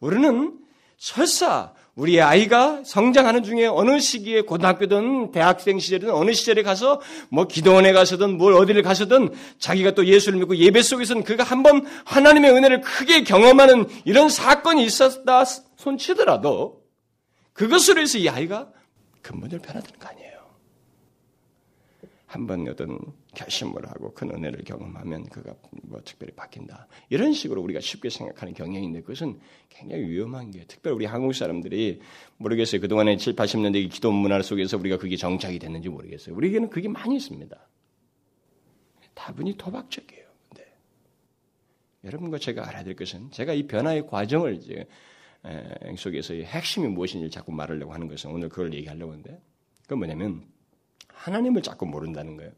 우리는 0.00 0.58
설사 0.96 1.72
우리 1.94 2.20
아이가 2.20 2.82
성장하는 2.84 3.42
중에 3.42 3.66
어느 3.66 3.98
시기에 3.98 4.42
고등학교든 4.42 5.30
대학생 5.30 5.78
시절이든 5.78 6.14
어느 6.14 6.32
시절에 6.32 6.62
가서 6.62 7.00
뭐 7.28 7.46
기도원에 7.46 7.92
가서든 7.92 8.38
뭘 8.38 8.54
어디를 8.54 8.82
가서든 8.82 9.30
자기가 9.58 9.90
또 9.92 10.06
예수를 10.06 10.38
믿고 10.38 10.56
예배 10.56 10.80
속에서는 10.80 11.24
그가 11.24 11.44
한번 11.44 11.84
하나님의 12.04 12.52
은혜를 12.52 12.80
크게 12.80 13.24
경험하는 13.24 13.88
이런 14.04 14.28
사건이 14.30 14.84
있었다 14.84 15.44
손치더라도 15.76 16.82
그것으로 17.52 18.00
해서 18.00 18.16
이 18.18 18.28
아이가 18.28 18.70
근본적으로 19.20 19.66
변화되는 19.66 19.98
거 19.98 20.08
아니에요. 20.08 20.32
한번 22.26 22.66
어떤 22.68 22.98
결심을 23.34 23.88
하고 23.88 24.12
큰 24.12 24.30
은혜를 24.30 24.64
경험하면 24.64 25.24
그가 25.26 25.54
뭐 25.82 26.00
특별히 26.04 26.32
바뀐다. 26.34 26.86
이런 27.08 27.32
식으로 27.32 27.62
우리가 27.62 27.80
쉽게 27.80 28.10
생각하는 28.10 28.52
경향인데 28.52 29.00
그것은 29.00 29.40
굉장히 29.68 30.04
위험한 30.04 30.50
게 30.50 30.64
특별히 30.66 30.96
우리 30.96 31.06
한국 31.06 31.34
사람들이 31.34 32.00
모르겠어요. 32.36 32.80
그동안에 32.80 33.16
7, 33.16 33.34
80년대 33.34 33.90
기도 33.90 34.12
문화 34.12 34.40
속에서 34.42 34.76
우리가 34.76 34.98
그게 34.98 35.16
정착이 35.16 35.58
됐는지 35.58 35.88
모르겠어요. 35.88 36.34
우리에게는 36.34 36.68
그게 36.68 36.88
많이 36.88 37.16
있습니다. 37.16 37.56
다분히 39.14 39.56
도박적이에요. 39.56 40.24
근데 40.48 40.72
여러분과 42.04 42.38
제가 42.38 42.68
알아야 42.68 42.84
될 42.84 42.96
것은 42.96 43.30
제가 43.30 43.54
이 43.54 43.66
변화의 43.66 44.06
과정을 44.06 44.56
이제 44.56 44.86
속에서 45.96 46.34
의 46.34 46.44
핵심이 46.44 46.86
무엇인지 46.86 47.30
자꾸 47.30 47.52
말하려고 47.52 47.92
하는 47.92 48.08
것은 48.08 48.30
오늘 48.30 48.48
그걸 48.48 48.74
얘기하려고 48.74 49.12
하는데 49.12 49.40
그건 49.82 49.98
뭐냐면 49.98 50.44
하나님을 51.08 51.62
자꾸 51.62 51.86
모른다는 51.86 52.36
거예요. 52.36 52.52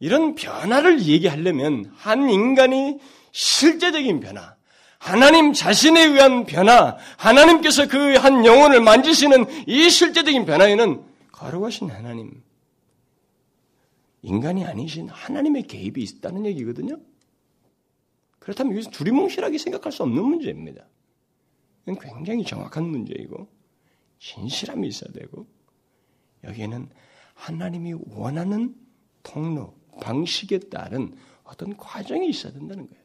이런 0.00 0.34
변화를 0.34 1.02
얘기하려면 1.02 1.92
한 1.94 2.28
인간이 2.28 2.98
실제적인 3.32 4.20
변화, 4.20 4.56
하나님 4.98 5.52
자신에 5.52 6.04
의한 6.04 6.44
변화, 6.46 6.96
하나님께서 7.16 7.86
그 7.86 8.16
한 8.18 8.44
영혼을 8.44 8.80
만지시는 8.80 9.46
이 9.68 9.88
실제적인 9.88 10.44
변화에는 10.46 11.04
거룩하신 11.32 11.90
하나님, 11.90 12.42
인간이 14.22 14.64
아니신 14.66 15.08
하나님의 15.08 15.62
개입이 15.64 16.02
있다는 16.02 16.44
얘기거든요. 16.46 16.98
그렇다면 18.38 18.72
여기서 18.74 18.90
두리뭉실하게 18.90 19.58
생각할 19.58 19.92
수 19.92 20.02
없는 20.02 20.22
문제입니다. 20.22 20.86
이건 21.84 21.98
굉장히 21.98 22.44
정확한 22.44 22.84
문제이고 22.84 23.48
진실함이 24.18 24.88
있어야 24.88 25.12
되고 25.12 25.46
여기에는 26.44 26.88
하나님이 27.34 27.94
원하는 28.06 28.74
통로, 29.22 29.74
방식에 30.00 30.58
따른 30.58 31.14
어떤 31.44 31.76
과정이 31.76 32.28
있어야 32.28 32.52
된다는 32.52 32.86
거예요. 32.88 33.00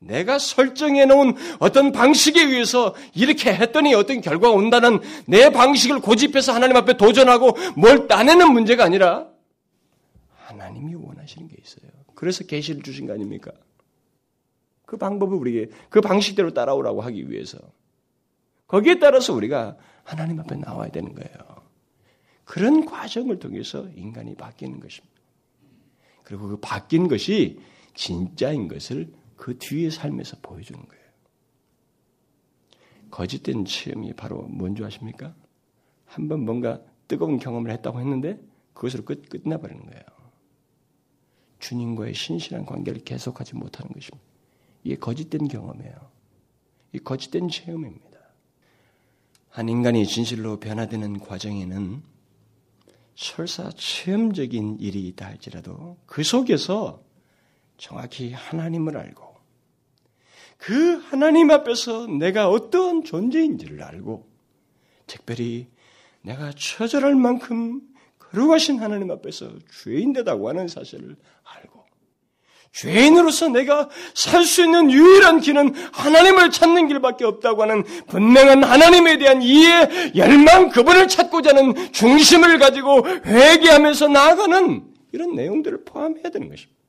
내가 0.00 0.38
설정해 0.38 1.04
놓은 1.04 1.34
어떤 1.58 1.92
방식에 1.92 2.42
의해서 2.42 2.94
이렇게 3.14 3.52
했더니 3.52 3.94
어떤 3.94 4.20
결과가 4.20 4.54
온다는 4.54 4.98
내 5.26 5.50
방식을 5.50 6.00
고집해서 6.00 6.52
하나님 6.52 6.76
앞에 6.76 6.96
도전하고 6.96 7.56
뭘 7.76 8.08
따내는 8.08 8.52
문제가 8.52 8.84
아니라 8.84 9.28
하나님이 10.36 10.94
원하시는 10.94 11.48
게 11.48 11.56
있어요. 11.62 11.90
그래서 12.14 12.44
계시를 12.44 12.82
주신 12.82 13.06
거 13.06 13.12
아닙니까? 13.12 13.52
그 14.86 14.96
방법을 14.96 15.36
우리에게 15.36 15.72
그 15.90 16.00
방식대로 16.00 16.52
따라오라고 16.52 17.02
하기 17.02 17.30
위해서 17.30 17.58
거기에 18.66 18.98
따라서 18.98 19.34
우리가 19.34 19.76
하나님 20.02 20.40
앞에 20.40 20.56
나와야 20.56 20.90
되는 20.90 21.14
거예요. 21.14 21.60
그런 22.44 22.84
과정을 22.84 23.38
통해서 23.38 23.86
인간이 23.94 24.34
바뀌는 24.34 24.80
것입니다. 24.80 25.09
그리고 26.30 26.46
그 26.46 26.56
바뀐 26.60 27.08
것이 27.08 27.58
진짜인 27.94 28.68
것을 28.68 29.12
그 29.34 29.58
뒤의 29.58 29.90
삶에서 29.90 30.36
보여주는 30.40 30.80
거예요. 30.80 31.04
거짓된 33.10 33.64
체험이 33.64 34.12
바로 34.12 34.42
뭔지 34.42 34.84
아십니까? 34.84 35.34
한번 36.06 36.44
뭔가 36.44 36.80
뜨거운 37.08 37.40
경험을 37.40 37.72
했다고 37.72 37.98
했는데 37.98 38.40
그것으로 38.74 39.04
끝, 39.04 39.28
끝나버리는 39.28 39.84
거예요. 39.84 40.02
주님과의 41.58 42.14
신실한 42.14 42.64
관계를 42.64 43.02
계속하지 43.02 43.56
못하는 43.56 43.92
것입니다. 43.92 44.24
이게 44.84 44.94
거짓된 44.94 45.48
경험이에요. 45.48 45.96
이 46.92 47.00
거짓된 47.00 47.48
체험입니다. 47.48 48.20
한 49.48 49.68
인간이 49.68 50.06
진실로 50.06 50.60
변화되는 50.60 51.18
과정에는 51.18 52.09
설사 53.20 53.68
체험적인 53.68 54.78
일이 54.80 55.06
있다 55.08 55.26
할지라도 55.26 55.98
그 56.06 56.22
속에서 56.22 57.02
정확히 57.76 58.32
하나님을 58.32 58.96
알고 58.96 59.36
그 60.56 60.96
하나님 61.00 61.50
앞에서 61.50 62.06
내가 62.06 62.48
어떤 62.48 63.04
존재인지를 63.04 63.82
알고 63.82 64.26
특별히 65.06 65.68
내가 66.22 66.50
처절할 66.52 67.14
만큼 67.14 67.82
거룩하신 68.18 68.80
하나님 68.80 69.10
앞에서 69.10 69.50
죄인되다고 69.70 70.48
하는 70.48 70.66
사실을 70.66 71.14
알고 71.44 71.84
죄인으로서 72.72 73.48
내가 73.48 73.88
살 74.14 74.44
수 74.44 74.64
있는 74.64 74.90
유일한 74.90 75.40
길은 75.40 75.74
하나님을 75.92 76.50
찾는 76.50 76.88
길밖에 76.88 77.24
없다고 77.24 77.62
하는 77.62 77.82
분명한 78.06 78.62
하나님에 78.62 79.18
대한 79.18 79.42
이해, 79.42 80.14
열망, 80.14 80.68
그분을 80.70 81.08
찾고자 81.08 81.50
하는 81.50 81.92
중심을 81.92 82.58
가지고 82.58 83.06
회개하면서 83.26 84.08
나아가는 84.08 84.84
이런 85.12 85.34
내용들을 85.34 85.84
포함해야 85.84 86.30
되는 86.30 86.48
것입니다. 86.48 86.80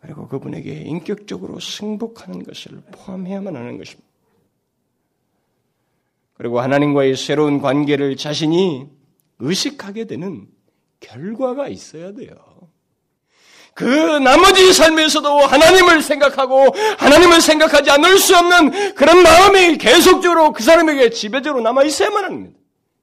그리고 0.00 0.28
그분에게 0.28 0.70
인격적으로 0.82 1.58
승복하는 1.60 2.44
것을 2.44 2.82
포함해야만 2.92 3.56
하는 3.56 3.78
것입니다. 3.78 4.08
그리고 6.34 6.60
하나님과의 6.60 7.16
새로운 7.16 7.60
관계를 7.60 8.16
자신이 8.16 8.86
의식하게 9.38 10.04
되는 10.06 10.46
결과가 11.00 11.68
있어야 11.68 12.12
돼요. 12.12 12.53
그 13.74 13.84
나머지 13.84 14.72
삶에서도 14.72 15.28
하나님을 15.28 16.00
생각하고 16.00 16.70
하나님을 16.98 17.40
생각하지 17.40 17.90
않을 17.90 18.18
수 18.18 18.36
없는 18.36 18.94
그런 18.94 19.22
마음이 19.22 19.78
계속적으로 19.78 20.52
그 20.52 20.62
사람에게 20.62 21.10
지배적으로 21.10 21.62
남아 21.62 21.82
있어야만 21.82 22.24
합니다. 22.24 22.58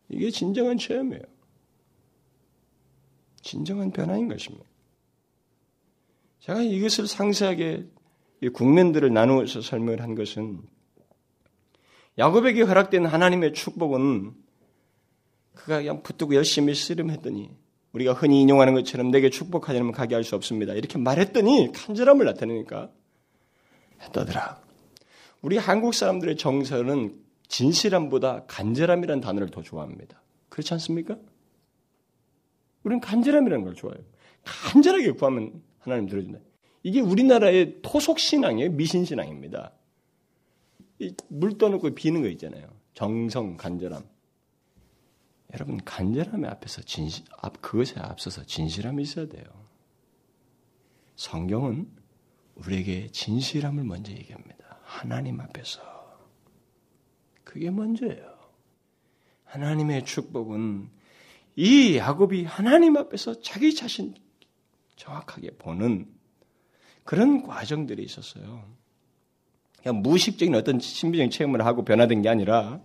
이게 0.10 0.32
진정한 0.32 0.78
체험이에요. 0.78 1.22
진정한 3.42 3.92
변화인 3.92 4.30
것입니다. 4.30 4.66
제가 6.40 6.62
이것을 6.62 7.08
상세하게 7.08 7.86
국면들을 8.54 9.14
나누어서 9.14 9.62
설명을 9.62 10.02
한 10.02 10.16
것은 10.16 10.62
야곱에게 12.18 12.62
허락된 12.62 13.06
하나님의 13.06 13.54
축복은 13.54 14.34
그가 15.54 15.80
그냥 15.80 16.02
붙들고 16.02 16.36
열심히 16.36 16.74
씨름했더니 16.74 17.61
우리가 17.94 18.14
흔히 18.14 18.42
인용하는 18.42 18.74
것처럼 18.74 19.12
내게 19.12 19.30
축복하지 19.30 19.78
않으면 19.78 19.92
가게 19.94 20.16
할 20.16 20.24
수 20.24 20.36
없습니다. 20.36 20.74
이렇게 20.74 20.98
말했더니 20.98 21.72
간절함을 21.74 22.26
나타내니까 22.26 22.90
했다더라. 24.02 24.62
우리 25.42 25.58
한국 25.58 25.94
사람들의 25.94 26.38
정서는 26.38 27.20
진실함보다 27.48 28.46
간절함이라는 28.48 29.22
단어를 29.22 29.50
더 29.50 29.62
좋아합니다. 29.62 30.22
그렇지 30.50 30.74
않습니까? 30.76 31.18
우리는 32.84 33.02
간절함이라는 33.02 33.66
걸 33.66 33.76
좋아해요. 33.76 34.04
간절하게 34.44 35.12
구하면 35.12 35.62
하나님 35.80 36.08
들어준다. 36.08 36.40
이게 36.84 37.00
우리나라의 37.02 37.78
토속 37.82 38.20
신앙이에요. 38.20 38.72
미신 38.72 39.06
신앙입니다. 39.06 39.74
물 41.28 41.58
떠놓고 41.58 41.94
비는 41.94 42.22
거 42.22 42.28
있잖아요. 42.30 42.68
정성, 42.94 43.58
간절함. 43.58 44.04
여러분 45.54 45.78
간절함의 45.84 46.50
앞에서 46.50 46.82
진실, 46.82 47.26
앞 47.38 47.62
그것에 47.62 48.00
앞서서 48.00 48.46
진실함이 48.46 49.04
있어야 49.04 49.28
돼요. 49.28 49.44
성경은 51.16 51.90
우리에게 52.56 53.10
진실함을 53.12 53.84
먼저 53.84 54.12
얘기합니다. 54.12 54.80
하나님 54.84 55.40
앞에서 55.42 55.82
그게 57.44 57.70
먼저예요. 57.70 58.40
하나님의 59.46 60.06
축복은 60.06 60.90
이 61.58 61.98
야곱이 61.98 62.46
하나님 62.46 62.96
앞에서 62.96 63.42
자기 63.42 63.76
자신 63.76 64.16
정확하게 64.96 65.58
보는 65.58 66.10
그런 67.04 67.46
과정들이 67.46 68.04
있었어요. 68.04 68.64
그냥 69.82 70.02
무의식적인 70.02 70.56
어떤 70.56 70.80
신비적인 70.80 71.32
체험을 71.32 71.66
하고 71.66 71.84
변화된 71.84 72.22
게 72.22 72.30
아니라 72.30 72.82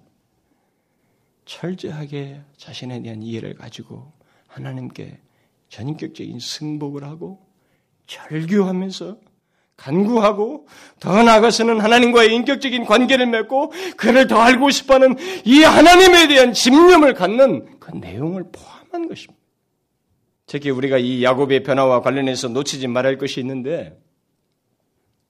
철저하게 1.46 2.42
자신에 2.56 3.00
대한 3.00 3.22
이해를 3.22 3.54
가지고 3.54 4.12
하나님께 4.48 5.18
전인격적인 5.68 6.38
승복을 6.38 7.04
하고 7.04 7.40
절규하면서 8.06 9.18
간구하고 9.76 10.66
더 11.00 11.22
나아가서는 11.22 11.80
하나님과의 11.80 12.34
인격적인 12.34 12.84
관계를 12.86 13.26
맺고 13.26 13.72
그를 13.96 14.26
더 14.26 14.38
알고 14.40 14.70
싶어하는 14.70 15.16
이 15.44 15.62
하나님에 15.62 16.28
대한 16.28 16.52
집념을 16.52 17.14
갖는 17.14 17.78
그 17.78 17.94
내용을 17.94 18.50
포함한 18.52 19.08
것입니다. 19.08 19.40
특히 20.46 20.70
우리가 20.70 20.98
이 20.98 21.22
야곱의 21.22 21.62
변화와 21.62 22.00
관련해서 22.00 22.48
놓치지 22.48 22.86
말할 22.86 23.18
것이 23.18 23.40
있는데 23.40 24.00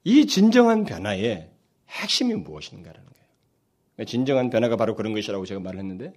이 0.05 0.27
진정한 0.27 0.85
변화의 0.85 1.51
핵심이 1.89 2.35
무엇인가라는 2.35 3.05
거예요. 3.05 3.16
진정한 4.05 4.51
변화가 4.51 4.77
바로 4.77 4.95
그런 4.95 5.13
것이라고 5.13 5.47
제가 5.47 5.61
말을 5.61 5.79
했는데 5.79 6.13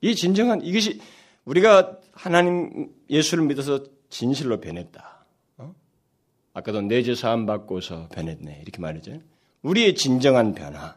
이 0.00 0.14
진정한 0.14 0.62
이것이 0.62 1.00
우리가 1.44 1.98
하나님 2.12 2.92
예수를 3.10 3.44
믿어서 3.44 3.84
진실로 4.08 4.60
변했다. 4.60 5.24
어? 5.58 5.74
아까도 6.52 6.80
내죄 6.82 7.14
사함 7.14 7.46
받고서 7.46 8.08
변했네 8.12 8.60
이렇게 8.62 8.80
말이죠. 8.80 9.20
우리의 9.62 9.94
진정한 9.94 10.54
변화. 10.54 10.96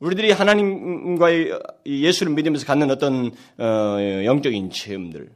우리들이 0.00 0.30
하나님과의 0.30 1.50
예수를 1.84 2.32
믿으면서 2.34 2.66
갖는 2.66 2.90
어떤 2.90 3.32
어, 3.58 4.24
영적인 4.24 4.70
체험들 4.70 5.30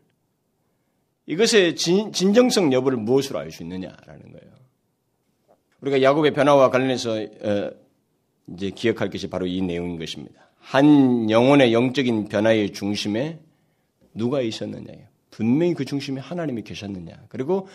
이것의 1.26 1.76
진, 1.76 2.12
정성 2.12 2.72
여부를 2.72 2.98
무엇으로 2.98 3.38
알 3.38 3.50
수 3.50 3.62
있느냐라는 3.62 4.32
거예요. 4.32 4.52
우리가 5.80 6.02
야곱의 6.02 6.32
변화와 6.32 6.70
관련해서 6.70 7.16
어, 7.20 7.70
이제 8.48 8.70
기억할 8.70 9.10
것이 9.10 9.28
바로 9.28 9.46
이 9.46 9.60
내용인 9.60 9.98
것입니다. 9.98 10.48
한 10.58 11.30
영혼의 11.30 11.72
영적인 11.72 12.28
변화의 12.28 12.72
중심에 12.72 13.38
누가 14.14 14.40
있었느냐요. 14.40 15.12
분명히 15.30 15.72
그 15.72 15.86
중심에 15.86 16.20
하나님이 16.20 16.62
계셨느냐. 16.62 17.24
그리고 17.30 17.66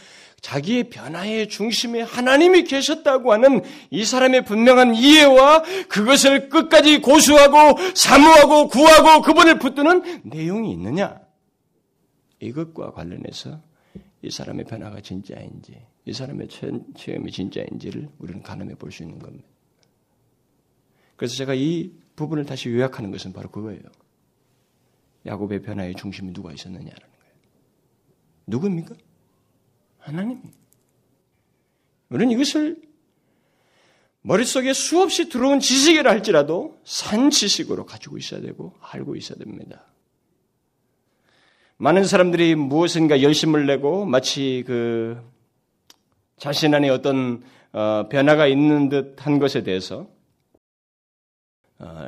자기의 0.42 0.90
변화의 0.90 1.50
중심에 1.50 2.02
하나님이 2.02 2.64
계셨다고 2.64 3.34
하는 3.34 3.64
이 3.90 4.06
사람의 4.06 4.46
분명한 4.46 4.94
이해와 4.94 5.64
그것을 5.90 6.50
끝까지 6.50 7.02
고수하고 7.02 7.80
사모하고 7.96 8.68
구하고 8.68 9.24
그분을 9.24 9.58
붙드는 9.58 10.22
내용이 10.26 10.72
있느냐. 10.74 11.20
이것과 12.40 12.92
관련해서 12.92 13.60
이 14.22 14.30
사람의 14.30 14.66
변화가 14.66 15.02
진짜인지, 15.02 15.74
이 16.06 16.14
사람의 16.14 16.48
체험이 16.96 17.32
진짜인지를 17.32 18.10
우리는 18.20 18.44
가늠해 18.44 18.76
볼 18.76 18.92
수 18.92 19.02
있는 19.02 19.18
겁니다. 19.18 19.48
그래서 21.18 21.36
제가 21.36 21.54
이 21.56 21.92
부분을 22.16 22.46
다시 22.46 22.70
요약하는 22.70 23.12
것은 23.12 23.34
바로 23.34 23.50
그거예요. 23.50 23.82
야곱의 25.26 25.62
변화의 25.62 25.96
중심이 25.96 26.32
누가 26.32 26.54
있었느냐라는 26.54 26.94
거예요. 26.96 27.34
누구입니까? 28.46 28.96
하나님. 30.00 30.42
우리는 32.10 32.32
이것을 32.32 32.82
머릿속에 34.22 34.74
수없이 34.74 35.30
들어온 35.30 35.60
지식이라 35.60 36.10
할지라도 36.10 36.80
산 36.84 37.30
지식으로 37.30 37.86
가지고 37.86 38.18
있어야 38.18 38.42
되고 38.42 38.74
알고 38.80 39.16
있어야 39.16 39.38
됩니다. 39.38 39.86
많은 41.78 42.06
사람들이 42.06 42.56
무엇인가 42.56 43.22
열심을 43.22 43.66
내고 43.68 44.06
마치 44.06 44.64
그 44.66 45.22
자신 46.38 46.74
안에 46.74 46.90
어떤 46.90 47.44
어, 47.72 48.08
변화가 48.10 48.48
있는 48.48 48.90
듯한 48.90 49.40
것에 49.40 49.64
대해서 49.64 50.02
어, 50.02 50.17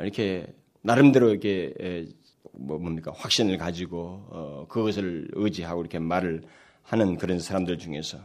이렇게 0.02 0.46
나름대로 0.82 1.30
이렇게 1.30 2.08
뭐 2.52 2.78
뭡니까 2.78 3.12
확신을 3.14 3.58
가지고 3.58 4.26
어, 4.30 4.66
그것을 4.68 5.28
의지하고 5.32 5.80
이렇게 5.80 5.98
말을 5.98 6.42
하는 6.82 7.16
그런 7.16 7.38
사람들 7.38 7.78
중에서 7.78 8.18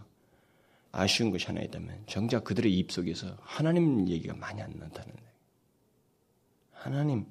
아쉬운 0.91 1.29
것이 1.29 1.45
하나 1.47 1.61
있다면 1.61 2.03
정작 2.07 2.43
그들의 2.43 2.75
입 2.75 2.91
속에서 2.91 3.37
하나님 3.41 4.07
얘기가 4.07 4.33
많이 4.35 4.61
안 4.61 4.71
나타나는 4.71 5.13
거예요. 5.13 5.29
하나님 6.71 7.25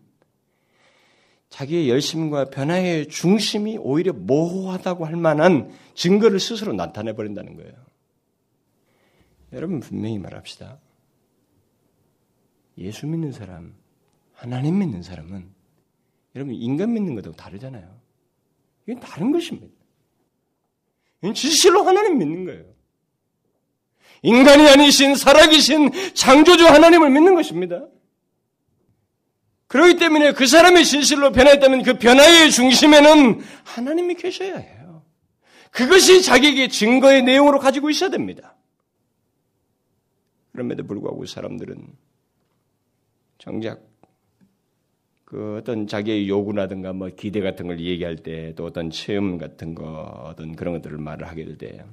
자기의 1.48 1.88
열심과 1.88 2.50
변화의 2.50 3.08
중심이 3.08 3.78
오히려 3.78 4.12
모호하다고 4.12 5.06
할 5.06 5.16
만한 5.16 5.72
증거를 5.94 6.40
스스로 6.40 6.72
나타내 6.72 7.14
버린다는 7.14 7.56
거예요. 7.56 7.72
여러분 9.52 9.80
분명히 9.80 10.18
말합시다. 10.18 10.80
예수 12.78 13.06
믿는 13.06 13.30
사람, 13.30 13.76
하나님 14.34 14.78
믿는 14.78 15.02
사람은 15.02 15.48
여러분 16.34 16.54
인간 16.54 16.92
믿는 16.92 17.14
것하고 17.14 17.36
다르잖아요. 17.36 18.00
이건 18.86 19.00
다른 19.00 19.32
것입니다. 19.32 19.74
이건 21.22 21.34
진실로 21.34 21.82
하나님 21.82 22.18
믿는 22.18 22.44
거예요. 22.44 22.64
인간이 24.22 24.68
아니신 24.68 25.16
살아계신 25.16 26.14
창조주 26.14 26.66
하나님을 26.66 27.10
믿는 27.10 27.34
것입니다. 27.34 27.86
그렇기 29.66 29.96
때문에 29.98 30.32
그 30.32 30.46
사람의 30.46 30.84
진실로 30.84 31.32
변화했다면 31.32 31.82
그 31.82 31.98
변화의 31.98 32.50
중심에는 32.50 33.42
하나님이 33.64 34.14
계셔야 34.14 34.56
해요. 34.56 35.04
그것이 35.70 36.22
자기에게 36.22 36.68
증거의 36.68 37.22
내용으로 37.22 37.58
가지고 37.58 37.90
있어야 37.90 38.08
됩니다. 38.10 38.56
그럼에도 40.52 40.86
불구하고 40.86 41.26
사람들은 41.26 41.84
정작 43.38 43.82
그 45.34 45.56
어떤 45.58 45.88
자기의 45.88 46.28
요구라든가 46.28 46.92
뭐 46.92 47.08
기대 47.08 47.40
같은 47.40 47.66
걸 47.66 47.80
얘기할 47.80 48.14
때 48.14 48.54
또 48.54 48.66
어떤 48.66 48.90
체험 48.90 49.36
같은 49.36 49.74
거 49.74 50.22
어떤 50.28 50.54
그런 50.54 50.74
것들을 50.74 50.96
말을 50.96 51.26
하게 51.26 51.44
될 51.44 51.58
때 51.58 51.84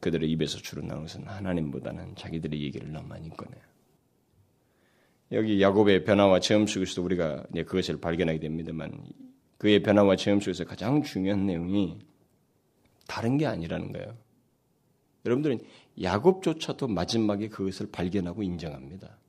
그들의 0.00 0.30
입에서 0.30 0.56
주로 0.56 0.80
나오는 0.80 1.02
것은 1.04 1.26
하나님보다는 1.26 2.14
자기들의 2.14 2.62
얘기를 2.62 2.90
너무 2.90 3.06
많이 3.08 3.28
꺼내요. 3.28 3.60
여기 5.32 5.60
야곱의 5.60 6.04
변화와 6.04 6.40
체험 6.40 6.66
속에서도 6.66 7.04
우리가 7.04 7.44
그것을 7.66 8.00
발견하게 8.00 8.40
됩니다만 8.40 9.04
그의 9.58 9.82
변화와 9.82 10.16
체험 10.16 10.40
속에서 10.40 10.64
가장 10.64 11.02
중요한 11.02 11.44
내용이 11.44 11.98
다른 13.06 13.36
게 13.36 13.44
아니라는 13.44 13.92
거예요. 13.92 14.16
여러분들은 15.26 15.58
야곱조차도 16.00 16.88
마지막에 16.88 17.48
그것을 17.48 17.90
발견하고 17.92 18.42
인정합니다. 18.42 19.19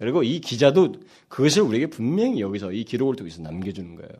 그리고 0.00 0.22
이 0.22 0.40
기자도 0.40 0.94
그것을 1.28 1.60
우리에게 1.62 1.86
분명히 1.88 2.40
여기서 2.40 2.72
이 2.72 2.84
기록을 2.84 3.16
통해서 3.16 3.42
남겨주는 3.42 3.96
거예요. 3.96 4.10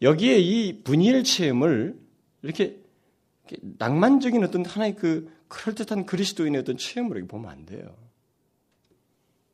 여기에 0.00 0.38
이 0.38 0.84
분일 0.84 1.24
체험을 1.24 1.98
이렇게 2.42 2.78
낭만적인 3.60 4.44
어떤 4.44 4.64
하나의 4.64 4.94
그 4.94 5.28
그럴듯한 5.48 6.06
그리스도인의 6.06 6.60
어떤 6.60 6.76
체험으로 6.76 7.26
보면 7.26 7.50
안 7.50 7.66
돼요. 7.66 7.96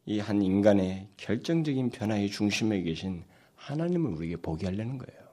이 0.05 0.19
한 0.19 0.43
인간의 0.43 1.09
결정적인 1.17 1.89
변화의 1.89 2.31
중심에 2.31 2.83
계신 2.83 3.25
하나님을 3.57 4.11
우리에게 4.13 4.37
보게 4.37 4.67
하려는 4.67 4.99
거예요. 4.99 5.25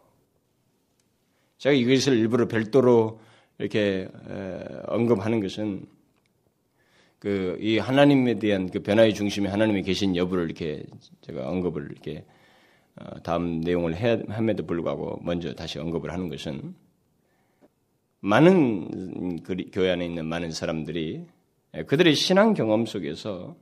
제가 1.58 1.74
이것을 1.74 2.18
일부러 2.18 2.48
별도로 2.48 3.20
이렇게 3.58 4.08
언급하는 4.88 5.42
것은 5.42 5.86
그 7.22 7.56
이 7.62 7.78
하나님에 7.78 8.40
대한 8.40 8.68
그 8.68 8.80
변화의 8.80 9.14
중심에 9.14 9.48
하나님이 9.48 9.84
계신 9.84 10.16
여부를 10.16 10.46
이렇게 10.46 10.84
제가 11.22 11.48
언급을 11.48 11.90
이렇게 11.92 12.26
어, 12.96 13.22
다음 13.22 13.62
내용을 13.62 13.94
함에도 14.28 14.66
불구하고 14.66 15.20
먼저 15.22 15.54
다시 15.54 15.78
언급을 15.78 16.12
하는 16.12 16.30
것은 16.30 16.74
많은 18.22 19.44
교회 19.72 19.92
안에 19.92 20.06
있는 20.06 20.26
많은 20.26 20.52
사람들이 20.52 21.26
그들의 21.86 22.16
신앙 22.16 22.56
경험 22.56 22.88
속에서 22.88 23.56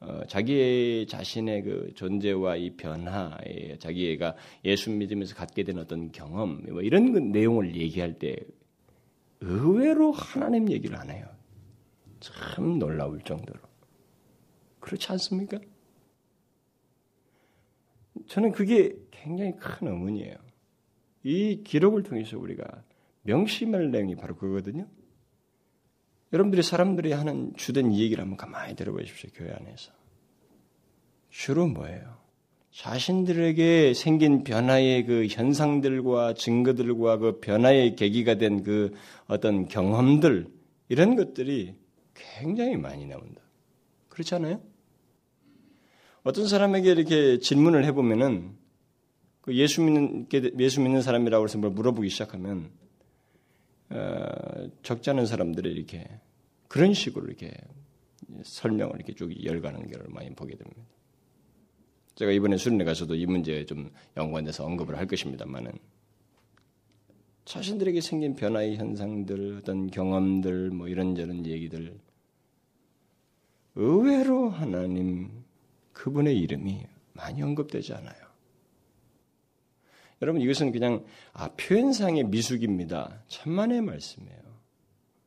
어, 0.00 0.20
자기 0.26 1.06
자신의 1.08 1.62
그 1.62 1.92
존재와 1.94 2.56
이 2.56 2.70
변화, 2.76 3.38
자기가 3.78 4.34
예수 4.64 4.90
믿으면서 4.90 5.36
갖게 5.36 5.62
된 5.62 5.78
어떤 5.78 6.10
경험, 6.10 6.62
뭐 6.68 6.82
이런 6.82 7.12
그 7.12 7.18
내용을 7.18 7.76
얘기할 7.76 8.18
때 8.18 8.36
의외로 9.40 10.10
하나님 10.10 10.70
얘기를 10.70 10.96
안 10.96 11.10
해요. 11.10 11.35
참 12.20 12.78
놀라울 12.78 13.20
정도로. 13.22 13.60
그렇지 14.80 15.10
않습니까? 15.12 15.58
저는 18.28 18.52
그게 18.52 18.96
굉장히 19.10 19.56
큰 19.56 19.88
의문이에요. 19.88 20.36
이 21.24 21.62
기록을 21.64 22.02
통해서 22.02 22.38
우리가 22.38 22.64
명심할 23.22 23.90
내용이 23.90 24.14
바로 24.14 24.36
그거거든요. 24.36 24.86
여러분들이 26.32 26.62
사람들이 26.62 27.12
하는 27.12 27.52
주된 27.56 27.92
얘기를 27.94 28.22
한번 28.22 28.36
가만히 28.36 28.74
들어보십시오. 28.74 29.30
교회 29.34 29.52
안에서. 29.52 29.92
주로 31.30 31.66
뭐예요? 31.66 32.16
자신들에게 32.70 33.94
생긴 33.94 34.44
변화의 34.44 35.06
그 35.06 35.26
현상들과 35.28 36.34
증거들과 36.34 37.16
그 37.18 37.40
변화의 37.40 37.96
계기가 37.96 38.34
된 38.36 38.62
그 38.62 38.92
어떤 39.26 39.66
경험들, 39.66 40.46
이런 40.88 41.16
것들이 41.16 41.74
굉장히 42.16 42.76
많이 42.76 43.06
나온다. 43.06 43.42
그렇지 44.08 44.34
않아요? 44.34 44.60
어떤 46.22 46.48
사람에게 46.48 46.90
이렇게 46.90 47.38
질문을 47.38 47.84
해보면은 47.84 48.56
그 49.42 49.54
예수 49.54 49.80
믿는 49.82 50.26
예수 50.58 50.80
믿는 50.80 51.02
사람이라고 51.02 51.44
해서 51.44 51.58
뭘 51.58 51.70
물어보기 51.72 52.08
시작하면 52.08 52.70
어, 53.90 54.68
적지 54.82 55.10
않은 55.10 55.26
사람들이 55.26 55.70
이렇게 55.70 56.04
그런 56.66 56.94
식으로 56.94 57.26
이렇게 57.26 57.52
설명을 58.42 58.96
이렇게 58.96 59.14
쭉 59.14 59.32
열가는 59.44 59.88
걸 59.88 60.06
많이 60.08 60.34
보게 60.34 60.56
됩니다. 60.56 60.82
제가 62.16 62.32
이번에 62.32 62.56
수련회 62.56 62.84
가서도 62.84 63.14
이 63.14 63.26
문제에 63.26 63.66
좀 63.66 63.92
연관돼서 64.16 64.64
언급을 64.64 64.96
할 64.96 65.06
것입니다만은 65.06 65.72
자신들에게 67.44 68.00
생긴 68.00 68.34
변화의 68.34 68.76
현상들, 68.76 69.58
어떤 69.58 69.86
경험들, 69.88 70.70
뭐 70.70 70.88
이런저런 70.88 71.46
얘기들 71.46 71.96
의외로 73.76 74.48
하나님 74.48 75.44
그분의 75.92 76.38
이름이 76.38 76.86
많이 77.12 77.42
언급되지 77.42 77.94
않아요. 77.94 78.26
여러분 80.22 80.40
이것은 80.40 80.72
그냥 80.72 81.04
아, 81.32 81.50
표현상의 81.56 82.24
미숙입니다. 82.24 83.22
천만의 83.28 83.82
말씀이에요. 83.82 84.46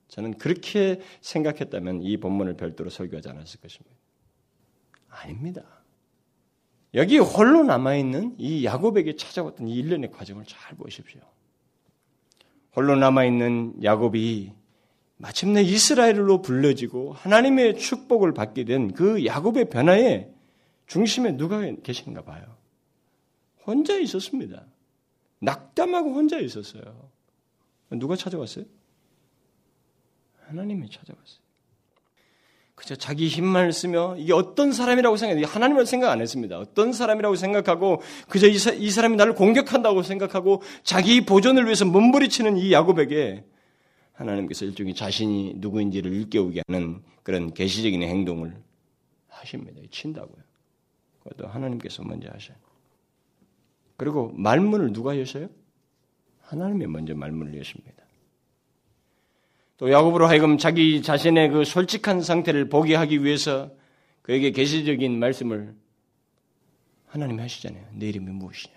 저는 0.07 0.39
그렇게 0.39 0.99
생각했다면 1.21 2.01
이 2.01 2.17
본문을 2.17 2.57
별도로 2.57 2.89
설교하지 2.89 3.29
않았을 3.29 3.61
것입니다. 3.61 3.95
아닙니다. 5.07 5.63
여기 6.95 7.19
홀로 7.19 7.63
남아있는 7.63 8.35
이 8.39 8.65
야곱에게 8.65 9.15
찾아왔던 9.15 9.67
이 9.67 9.75
일련의 9.75 10.11
과정을 10.11 10.45
잘 10.45 10.75
보십시오. 10.75 11.21
홀로 12.75 12.95
남아있는 12.95 13.83
야곱이 13.83 14.53
마침내 15.21 15.61
이스라엘로 15.61 16.41
불러지고 16.41 17.11
하나님의 17.13 17.77
축복을 17.77 18.33
받게 18.33 18.63
된 18.63 18.93
그 18.93 19.25
야곱의 19.25 19.69
변화에 19.69 20.29
중심에 20.87 21.35
누가 21.35 21.61
계신가 21.83 22.23
봐요. 22.23 22.43
혼자 23.67 23.97
있었습니다. 23.97 24.65
낙담하고 25.39 26.13
혼자 26.13 26.39
있었어요. 26.39 27.09
누가 27.91 28.15
찾아왔어요? 28.15 28.65
하나님이 30.47 30.89
찾아왔어요. 30.89 31.39
그저 32.75 32.95
자기 32.95 33.27
힘만 33.27 33.73
쓰며 33.73 34.15
이게 34.17 34.31
어떤 34.31 34.71
사람이라고 34.71 35.17
생각해요. 35.17 35.45
하나님을 35.47 35.85
생각 35.85 36.11
안 36.11 36.21
했습니다. 36.21 36.57
어떤 36.57 36.93
사람이라고 36.93 37.35
생각하고 37.35 38.01
그저 38.29 38.47
이 38.47 38.89
사람이 38.89 39.17
나를 39.17 39.35
공격한다고 39.35 40.01
생각하고 40.01 40.61
자기 40.83 41.25
보존을 41.25 41.65
위해서 41.65 41.83
몸부리치는 41.83 42.55
이 42.55 42.71
야곱에게 42.71 43.43
하나님께서 44.19 44.65
일종의 44.65 44.93
자신이 44.95 45.53
누구인지를 45.57 46.11
일깨우게 46.11 46.63
하는 46.67 47.01
그런 47.23 47.53
계시적인 47.53 48.01
행동을 48.03 48.61
하십니다. 49.27 49.81
친다고요. 49.89 50.43
그것도 51.23 51.47
하나님께서 51.47 52.03
먼저 52.03 52.29
하셔요. 52.29 52.57
그리고 53.95 54.31
말문을 54.35 54.93
누가 54.93 55.17
여셔요? 55.17 55.49
하나님이 56.41 56.87
먼저 56.87 57.15
말문을 57.15 57.57
여십니다. 57.57 58.03
또 59.77 59.91
야곱으로 59.91 60.27
하여금 60.27 60.57
자기 60.57 61.01
자신의 61.01 61.51
그 61.51 61.63
솔직한 61.63 62.21
상태를 62.21 62.67
보게 62.67 62.95
하기 62.95 63.23
위해서 63.23 63.71
그에게 64.21 64.51
계시적인 64.51 65.17
말씀을 65.17 65.75
하나님이 67.07 67.41
하시잖아요. 67.41 67.85
내 67.93 68.09
이름이 68.09 68.31
무엇이냐? 68.31 68.75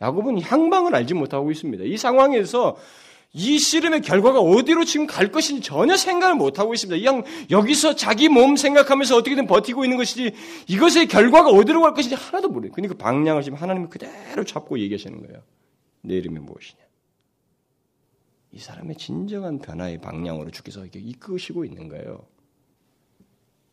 야곱은 0.00 0.40
향방을 0.42 0.94
알지 0.94 1.14
못하고 1.14 1.50
있습니다. 1.50 1.84
이 1.84 1.96
상황에서 1.96 2.76
이 3.36 3.58
씨름의 3.58 4.02
결과가 4.02 4.38
어디로 4.40 4.84
지금 4.84 5.08
갈 5.08 5.32
것인지 5.32 5.60
전혀 5.60 5.96
생각을 5.96 6.36
못하고 6.36 6.72
있습니다. 6.72 6.96
그냥 6.96 7.24
여기서 7.50 7.96
자기 7.96 8.28
몸 8.28 8.54
생각하면서 8.54 9.16
어떻게든 9.16 9.48
버티고 9.48 9.84
있는 9.84 9.96
것이지 9.96 10.32
이것의 10.68 11.08
결과가 11.08 11.50
어디로 11.50 11.82
갈 11.82 11.94
것인지 11.94 12.14
하나도 12.14 12.48
모르요 12.48 12.70
그러니까 12.70 12.94
그 12.94 12.98
방향을 12.98 13.42
지금 13.42 13.58
하나님이 13.58 13.88
그대로 13.88 14.44
잡고 14.44 14.78
얘기하시는 14.78 15.20
거예요. 15.20 15.42
내 16.02 16.14
이름이 16.14 16.38
무엇이냐. 16.38 16.80
이 18.52 18.58
사람의 18.60 18.94
진정한 18.96 19.58
변화의 19.58 19.98
방향으로 20.00 20.52
주께서 20.52 20.86
이끄시고 20.86 21.64
있는 21.64 21.88
거예요. 21.88 22.24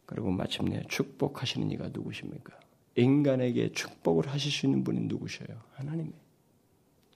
그리고 0.08 0.32
마침내 0.32 0.82
축복하시는 0.90 1.70
이가 1.70 1.90
누구십니까? 1.90 2.60
인간에게 2.96 3.74
축복을 3.74 4.28
하실 4.28 4.52
수 4.52 4.66
있는 4.66 4.84
분이 4.84 5.02
누구셔요? 5.02 5.62
하나님이. 5.74 6.10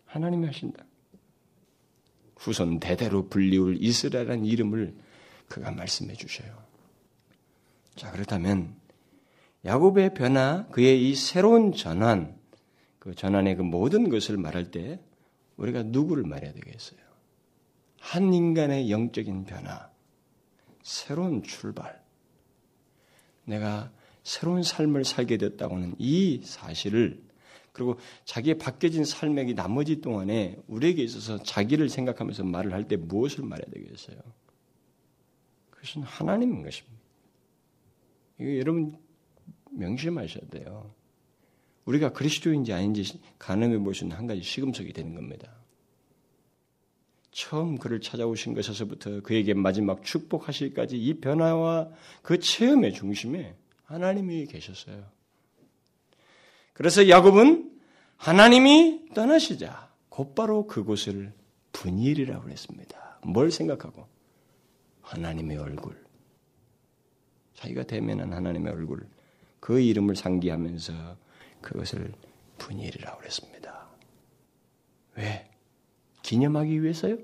하나님이 0.06 0.46
하신다. 0.46 0.86
후손 2.38 2.80
대대로 2.80 3.28
불리울 3.28 3.78
이스라엘이라는 3.82 4.46
이름을 4.46 4.96
그가 5.48 5.72
말씀해 5.72 6.14
주셔요. 6.14 6.66
자, 7.96 8.12
그렇다면 8.12 8.76
야곱의 9.64 10.14
변화, 10.14 10.68
그의 10.68 11.10
이 11.10 11.16
새로운 11.16 11.74
전환, 11.74 12.38
그 13.00 13.16
전환의 13.16 13.56
그 13.56 13.62
모든 13.62 14.10
것을 14.10 14.38
말할 14.38 14.72
때 14.72 15.00
우리가 15.58 15.84
누구를 15.84 16.24
말해야 16.24 16.54
되겠어요? 16.54 17.00
한 18.00 18.34
인간의 18.34 18.92
영적인 18.92 19.46
변화, 19.46 19.90
새로운 20.84 21.42
출발, 21.42 22.04
내가 23.46 23.92
새로운 24.24 24.62
삶을 24.64 25.06
살게 25.06 25.38
됐다고는 25.38 25.96
이 25.98 26.42
사실을 26.44 27.25
그리고 27.76 28.00
자기의 28.24 28.58
바뀌어진 28.58 29.04
삶의 29.04 29.54
나머지 29.54 30.00
동안에 30.00 30.58
우리에게 30.68 31.04
있어서 31.04 31.44
자기를 31.44 31.90
생각하면서 31.90 32.46
말을 32.46 32.74
할 32.74 32.86
때 32.88 32.96
무엇을 32.96 33.44
말해야 33.44 33.66
되겠어요? 33.72 34.18
그것은 35.70 36.04
하나님인 36.04 36.64
것입니다. 36.64 36.98
이거 38.40 38.58
여러분 38.58 38.98
명심하셔야 39.72 40.48
돼요. 40.50 40.94
우리가 41.84 42.14
그리스도인지 42.14 42.74
아닌지 42.74 43.20
가늠해 43.38 43.76
있는 43.76 44.12
한 44.12 44.26
가지 44.26 44.42
시금석이 44.42 44.94
되는 44.94 45.14
겁니다. 45.14 45.52
처음 47.32 47.78
그를 47.78 48.00
찾아오신 48.00 48.54
것에서부터 48.54 49.22
그에게 49.22 49.54
마지막 49.54 50.02
축복하실까지 50.04 50.98
이 50.98 51.20
변화와 51.20 51.90
그 52.22 52.40
체험의 52.40 52.94
중심에 52.94 53.56
하나님이 53.84 54.46
계셨어요. 54.46 55.15
그래서 56.76 57.08
야곱은 57.08 57.72
하나님이 58.18 59.14
떠나시자 59.14 59.90
곧바로 60.10 60.68
그곳을 60.68 61.34
분일이라고 61.72 62.50
했습니다. 62.50 63.20
뭘 63.24 63.50
생각하고? 63.50 64.08
하나님의 65.02 65.58
얼굴. 65.58 65.96
자기가 67.54 67.84
대면한 67.84 68.34
하나님의 68.34 68.74
얼굴. 68.74 69.08
그 69.62 69.80
이름을 69.80 70.18
상기하면서 70.18 70.94
그것을 71.62 72.12
분일이라고 72.58 73.24
했습니다. 73.24 73.88
왜? 75.16 75.50
기념하기 76.24 76.84
위해서요? 76.84 77.18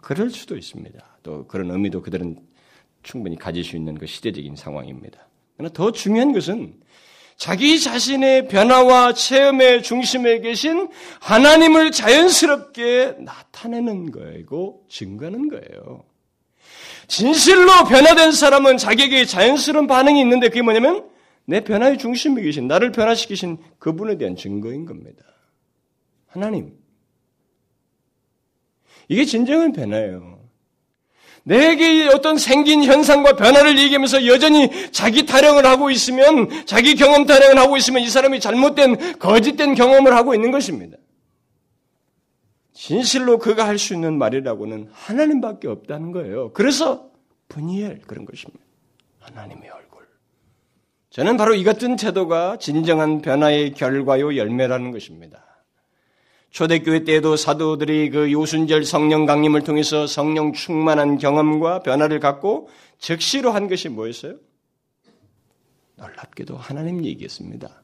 그럴 0.00 0.30
수도 0.30 0.56
있습니다. 0.56 1.18
또 1.22 1.46
그런 1.46 1.70
의미도 1.70 2.00
그들은 2.00 2.38
충분히 3.02 3.36
가질 3.36 3.64
수 3.64 3.76
있는 3.76 3.98
그 3.98 4.06
시대적인 4.06 4.56
상황입니다. 4.56 5.28
그러나 5.56 5.72
더 5.74 5.92
중요한 5.92 6.32
것은 6.32 6.80
자기 7.38 7.78
자신의 7.78 8.48
변화와 8.48 9.14
체험의 9.14 9.84
중심에 9.84 10.40
계신 10.40 10.88
하나님을 11.20 11.92
자연스럽게 11.92 13.14
나타내는 13.20 14.10
거이고 14.10 14.84
증거하는 14.88 15.48
거예요. 15.48 16.04
진실로 17.06 17.84
변화된 17.88 18.32
사람은 18.32 18.76
자기에게 18.76 19.24
자연스러운 19.24 19.86
반응이 19.86 20.20
있는데 20.20 20.48
그게 20.48 20.62
뭐냐면 20.62 21.08
내 21.44 21.62
변화의 21.62 21.98
중심에 21.98 22.42
계신 22.42 22.66
나를 22.66 22.90
변화시키신 22.90 23.58
그분에 23.78 24.18
대한 24.18 24.34
증거인 24.34 24.84
겁니다. 24.84 25.24
하나님. 26.26 26.76
이게 29.06 29.24
진정한 29.24 29.72
변화예요. 29.72 30.37
내게 31.48 32.06
어떤 32.08 32.36
생긴 32.36 32.84
현상과 32.84 33.36
변화를 33.36 33.78
얘기하면서 33.78 34.26
여전히 34.26 34.70
자기 34.92 35.24
타령을 35.24 35.64
하고 35.64 35.90
있으면, 35.90 36.66
자기 36.66 36.94
경험 36.94 37.24
타령을 37.24 37.58
하고 37.58 37.78
있으면 37.78 38.02
이 38.02 38.08
사람이 38.10 38.38
잘못된, 38.38 39.18
거짓된 39.18 39.74
경험을 39.74 40.14
하고 40.14 40.34
있는 40.34 40.50
것입니다. 40.50 40.98
진실로 42.74 43.38
그가 43.38 43.66
할 43.66 43.78
수 43.78 43.94
있는 43.94 44.18
말이라고는 44.18 44.90
하나님밖에 44.92 45.68
없다는 45.68 46.12
거예요. 46.12 46.52
그래서 46.52 47.08
분이엘 47.48 48.02
그런 48.06 48.26
것입니다. 48.26 48.62
하나님의 49.20 49.70
얼굴. 49.70 50.06
저는 51.08 51.38
바로 51.38 51.54
이 51.54 51.64
같은 51.64 51.96
태도가 51.96 52.58
진정한 52.58 53.22
변화의 53.22 53.72
결과요 53.72 54.36
열매라는 54.36 54.92
것입니다. 54.92 55.47
초대교회 56.50 57.04
때에도 57.04 57.36
사도들이 57.36 58.10
그 58.10 58.32
요순절 58.32 58.84
성령 58.84 59.26
강림을 59.26 59.62
통해서 59.64 60.06
성령 60.06 60.52
충만한 60.52 61.18
경험과 61.18 61.80
변화를 61.82 62.20
갖고 62.20 62.68
즉시로 62.98 63.50
한 63.50 63.68
것이 63.68 63.88
뭐였어요? 63.88 64.36
놀랍게도 65.96 66.56
하나님 66.56 67.04
얘기했습니다. 67.04 67.82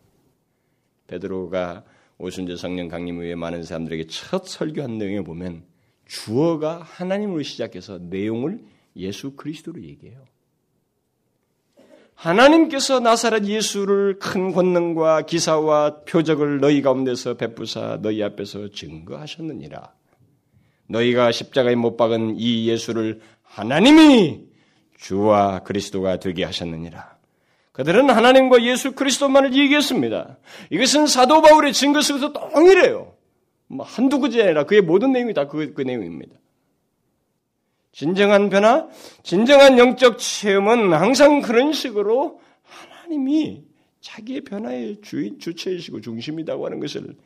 베드로가 1.07 1.85
오순절 2.18 2.57
성령 2.57 2.88
강림 2.88 3.18
후에 3.18 3.35
많은 3.35 3.64
사람들에게 3.64 4.07
첫 4.07 4.46
설교한 4.46 4.98
내용에 4.98 5.22
보면 5.22 5.64
주어가 6.07 6.81
하나님으로 6.83 7.42
시작해서 7.42 7.98
내용을 7.98 8.64
예수 8.96 9.35
그리스도로 9.35 9.83
얘기해요. 9.83 10.24
하나님께서 12.14 13.00
나사렛 13.00 13.44
예수를 13.44 14.18
큰 14.18 14.53
권능과 14.53 15.22
기사와 15.22 16.05
표적을 16.05 16.61
너희 16.61 16.81
가운데서 16.81 17.35
베푸사 17.35 17.98
너희 18.00 18.22
앞에서 18.22 18.68
증거하셨느니라. 18.70 19.92
너희가 20.88 21.33
십자가에 21.33 21.74
못 21.74 21.96
박은 21.96 22.37
이 22.38 22.68
예수를 22.68 23.20
하나님이 23.42 24.40
주와 24.98 25.61
그리스도가 25.61 26.18
되게 26.18 26.44
하셨느니라. 26.44 27.14
그들은 27.72 28.09
하나님과 28.09 28.62
예수 28.62 28.92
그리스도만을 28.92 29.55
얘기했습니다. 29.55 30.38
이것은 30.70 31.07
사도 31.07 31.42
바울의 31.42 31.72
증거 31.72 32.00
속에서 32.00 32.33
동일해요. 32.33 33.12
뭐 33.66 33.85
한두 33.85 34.20
구제 34.20 34.42
아니라 34.42 34.64
그의 34.64 34.81
모든 34.83 35.12
내용이 35.12 35.35
다 35.35 35.48
그 35.48 35.74
그 35.74 35.83
내용입니다. 35.83 36.37
진정한 37.94 38.50
변화, 38.50 38.88
진정한 39.22 39.78
영적 39.78 40.18
체험은 40.18 40.92
항상 40.92 41.40
그런 41.40 41.72
식으로 41.72 42.40
하나님이 42.62 43.62
자기의 44.00 44.40
변화의 44.40 45.00
주인, 45.00 45.38
주체이시고 45.38 46.00
중심이라고 46.00 46.66
하는 46.66 46.80
것을 46.80 47.16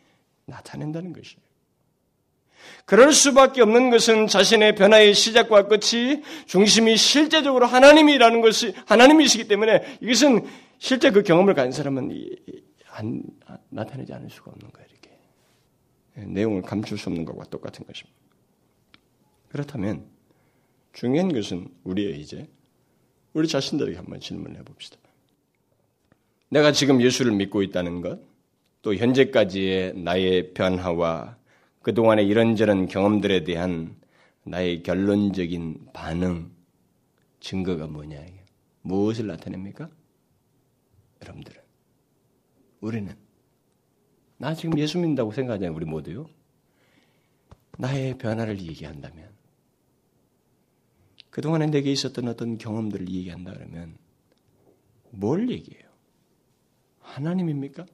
나타낸다는 0.44 1.14
것이에요. 1.14 1.40
그럴 2.84 3.14
수밖에 3.14 3.62
없는 3.62 3.88
것은 3.88 4.26
자신의 4.26 4.74
변화의 4.74 5.14
시작과 5.14 5.68
끝이 5.68 6.22
중심이 6.44 6.98
실제적으로 6.98 7.64
하나님이라는 7.64 8.42
것이 8.42 8.74
하나님이시기 8.84 9.48
때문에 9.48 9.98
이것은 10.02 10.46
실제 10.76 11.10
그 11.10 11.22
경험을 11.22 11.54
가진 11.54 11.72
사람은 11.72 12.10
안, 12.90 13.22
나타내지 13.70 14.12
않을 14.12 14.28
수가 14.28 14.50
없는 14.50 14.70
거예요. 14.70 14.86
이렇게 14.90 16.30
내용을 16.30 16.60
감출 16.60 16.98
수 16.98 17.08
없는 17.08 17.24
것과 17.24 17.44
똑같은 17.44 17.86
것입니다. 17.86 18.18
그렇다면 19.48 20.17
중요한 20.92 21.32
것은 21.32 21.68
우리의 21.84 22.20
이제 22.20 22.48
우리 23.32 23.46
자신들에게 23.46 23.96
한번 23.96 24.20
질문해 24.20 24.62
봅시다. 24.62 24.98
내가 26.50 26.72
지금 26.72 27.02
예수를 27.02 27.32
믿고 27.32 27.62
있다는 27.62 28.00
것, 28.00 28.20
또 28.82 28.94
현재까지의 28.94 29.94
나의 29.98 30.54
변화와 30.54 31.36
그동안의 31.82 32.26
이런저런 32.26 32.86
경험들에 32.86 33.44
대한 33.44 33.96
나의 34.44 34.82
결론적인 34.82 35.88
반응, 35.92 36.50
증거가 37.40 37.86
뭐냐, 37.86 38.24
무엇을 38.82 39.26
나타냅니까? 39.26 39.90
여러분들은. 41.22 41.60
우리는. 42.80 43.14
나 44.38 44.54
지금 44.54 44.78
예수 44.78 44.98
믿는다고 44.98 45.32
생각하잖아요, 45.32 45.76
우리 45.76 45.84
모두요. 45.84 46.28
나의 47.76 48.16
변화를 48.18 48.60
얘기한다면, 48.60 49.28
그동안에 51.38 51.66
내게 51.66 51.92
있었던 51.92 52.26
어떤 52.26 52.58
경험들을 52.58 53.08
얘기한다 53.10 53.52
그러면 53.52 53.96
뭘 55.10 55.48
얘기해요? 55.48 55.84
하나님입니까? 56.98 57.86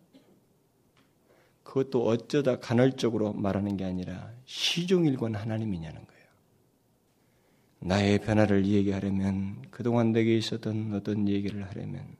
그것도 1.62 2.06
어쩌다 2.06 2.58
간헐적으로 2.58 3.34
말하는 3.34 3.76
게 3.76 3.84
아니라 3.84 4.32
시종일관 4.46 5.34
하나님이냐는 5.34 6.06
거예요. 6.06 6.24
나의 7.80 8.18
변화를 8.20 8.64
얘기하려면 8.64 9.60
그동안 9.70 10.12
내게 10.12 10.38
있었던 10.38 10.94
어떤 10.94 11.28
얘기를 11.28 11.68
하려면 11.68 12.16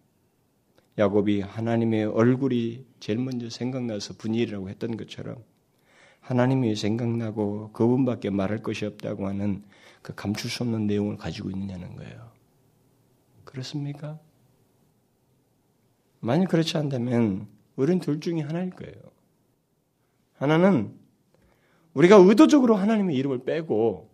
야곱이 0.98 1.40
하나님의 1.40 2.04
얼굴이 2.04 2.84
제일 3.00 3.18
먼저 3.18 3.48
생각나서 3.48 4.18
분일이라고 4.18 4.68
했던 4.68 4.98
것처럼 4.98 5.42
하나님이 6.24 6.74
생각나고 6.74 7.70
그분밖에 7.72 8.30
말할 8.30 8.62
것이 8.62 8.87
없다고 8.87 9.28
하는 9.28 9.62
그 10.00 10.14
감출 10.14 10.50
수 10.50 10.62
없는 10.62 10.87
내용을 10.87 11.18
가지고 11.18 11.50
있느냐는 11.50 11.96
거예요. 11.96 12.30
그렇습니까? 13.44 14.18
만약 16.20 16.48
그렇지 16.48 16.78
않다면 16.78 17.46
우리는 17.76 18.00
둘 18.00 18.20
중에 18.20 18.40
하나일 18.40 18.70
거예요. 18.70 18.94
하나는 20.38 20.98
우리가 21.92 22.16
의도적으로 22.16 22.74
하나님의 22.74 23.14
이름을 23.16 23.44
빼고 23.44 24.10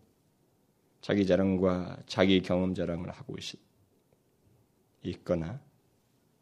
자기 1.01 1.27
자랑과 1.27 1.97
자기 2.07 2.43
경험 2.43 2.75
자랑을 2.75 3.09
하고 3.11 3.37
있거나 5.03 5.61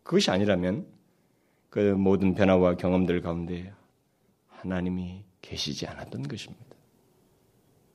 그것이 0.03 0.31
아니라면 0.31 0.87
그 1.69 1.79
모든 1.95 2.35
변화와 2.35 2.77
경험들 2.77 3.21
가운데 3.21 3.73
하나님이 4.49 5.28
계시지 5.49 5.87
않았던 5.87 6.29
것입니다. 6.29 6.65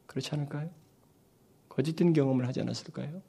그렇지 0.07 0.31
않을까요? 0.31 0.69
거짓된 1.69 2.13
경험을 2.13 2.47
하지 2.47 2.61
않았을까요? 2.61 3.21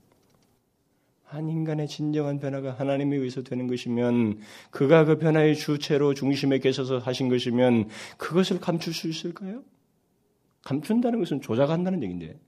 한 1.24 1.48
인간의 1.48 1.88
진정한 1.88 2.38
변화가 2.38 2.72
하나님에 2.72 3.16
의해서 3.16 3.42
되는 3.42 3.66
것이면 3.66 4.40
그가 4.70 5.04
그 5.04 5.18
변화의 5.18 5.56
주체로 5.56 6.14
중심에 6.14 6.58
계셔서 6.58 6.98
하신 6.98 7.28
것이면 7.28 7.88
그것을 8.18 8.60
감출 8.60 8.94
수 8.94 9.08
있을까요? 9.08 9.62
감춘다는 10.62 11.18
것은 11.18 11.40
조작한다는 11.40 12.02
얘기인데 12.02 12.38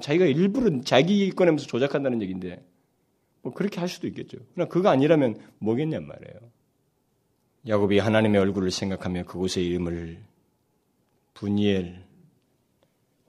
자기가 0.00 0.24
일부러 0.24 0.80
자기 0.82 1.30
꺼내면서 1.30 1.66
조작한다는 1.66 2.22
얘기인데 2.22 2.64
뭐 3.42 3.52
그렇게 3.52 3.78
할 3.78 3.88
수도 3.88 4.06
있겠죠. 4.06 4.38
그러나 4.54 4.68
그거 4.68 4.88
아니라면 4.88 5.36
뭐겠냔 5.58 6.06
말이에요. 6.06 6.40
야곱이 7.68 7.98
하나님의 7.98 8.40
얼굴을 8.40 8.70
생각하며 8.70 9.24
그곳의 9.24 9.66
이름을 9.66 10.31
분이엘 11.34 12.12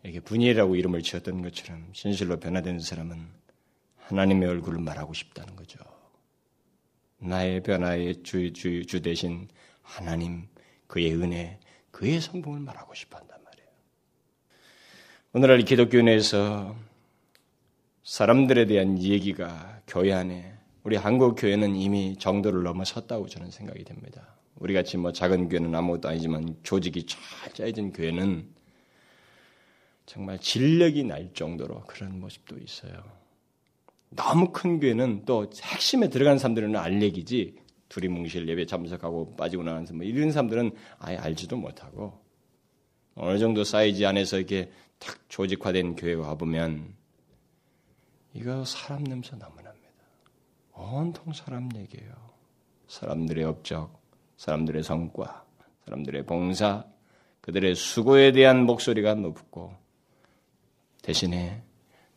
에게 0.05 0.19
분이라고 0.19 0.75
이름을 0.75 1.01
지었던 1.01 1.41
것처럼 1.41 1.87
진실로 1.93 2.37
변화된 2.37 2.79
사람은 2.79 3.25
하나님의 3.97 4.49
얼굴을 4.49 4.79
말하고 4.79 5.13
싶다는 5.13 5.55
거죠. 5.55 5.79
나의 7.19 7.63
변화의 7.63 8.21
주, 8.23 8.51
주, 8.51 8.85
주 8.85 9.01
대신 9.01 9.47
하나님, 9.81 10.47
그의 10.87 11.15
은혜, 11.15 11.57
그의 11.91 12.19
성공을 12.19 12.59
말하고 12.59 12.93
싶어 12.93 13.17
한단 13.17 13.41
말이에요. 13.43 13.67
오늘날 15.31 15.61
기독교 15.61 16.01
내에서 16.01 16.75
사람들에 18.03 18.65
대한 18.65 19.01
얘기가 19.01 19.81
교회 19.87 20.11
안에 20.11 20.53
우리 20.83 20.97
한국 20.97 21.35
교회는 21.35 21.77
이미 21.77 22.17
정도를 22.17 22.63
넘어섰다고 22.63 23.27
저는 23.27 23.51
생각이 23.51 23.85
됩니다. 23.85 24.35
우리 24.55 24.73
같이 24.73 24.97
뭐 24.97 25.11
작은 25.11 25.49
교회는 25.49 25.73
아무것도 25.73 26.09
아니지만 26.09 26.55
조직이 26.63 27.05
잘 27.05 27.53
짜여진 27.53 27.91
교회는 27.91 28.47
정말 30.05 30.39
진력이 30.39 31.03
날 31.05 31.33
정도로 31.33 31.81
그런 31.87 32.19
모습도 32.19 32.57
있어요. 32.57 32.93
너무 34.09 34.51
큰 34.51 34.79
교회는 34.79 35.25
또 35.25 35.49
핵심에 35.61 36.09
들어간 36.09 36.37
사람들은 36.37 36.75
알 36.75 37.01
얘기지 37.01 37.55
둘이 37.89 38.07
뭉실 38.07 38.47
예배 38.47 38.65
참석하고 38.65 39.35
빠지고 39.35 39.63
나서 39.63 39.93
뭐 39.93 40.05
이런 40.05 40.31
사람들은 40.31 40.71
아예 40.99 41.17
알지도 41.17 41.57
못하고 41.57 42.21
어느 43.15 43.37
정도 43.37 43.63
사이즈 43.63 44.03
안에서 44.03 44.37
이렇게 44.37 44.71
탁 44.99 45.17
조직화된 45.29 45.95
교회 45.95 46.13
와보면 46.13 46.95
이거 48.33 48.65
사람 48.65 49.03
냄새 49.03 49.35
너무 49.37 49.61
납니다. 49.61 49.73
온통 50.73 51.33
사람 51.33 51.69
얘기예요. 51.75 52.11
사람들의 52.87 53.43
업적, 53.43 54.02
사람들의 54.43 54.83
성과, 54.83 55.45
사람들의 55.85 56.25
봉사, 56.25 56.85
그들의 57.39 57.75
수고에 57.75 58.33
대한 58.33 58.65
목소리가 58.65 59.15
높고 59.15 59.73
대신에 61.01 61.63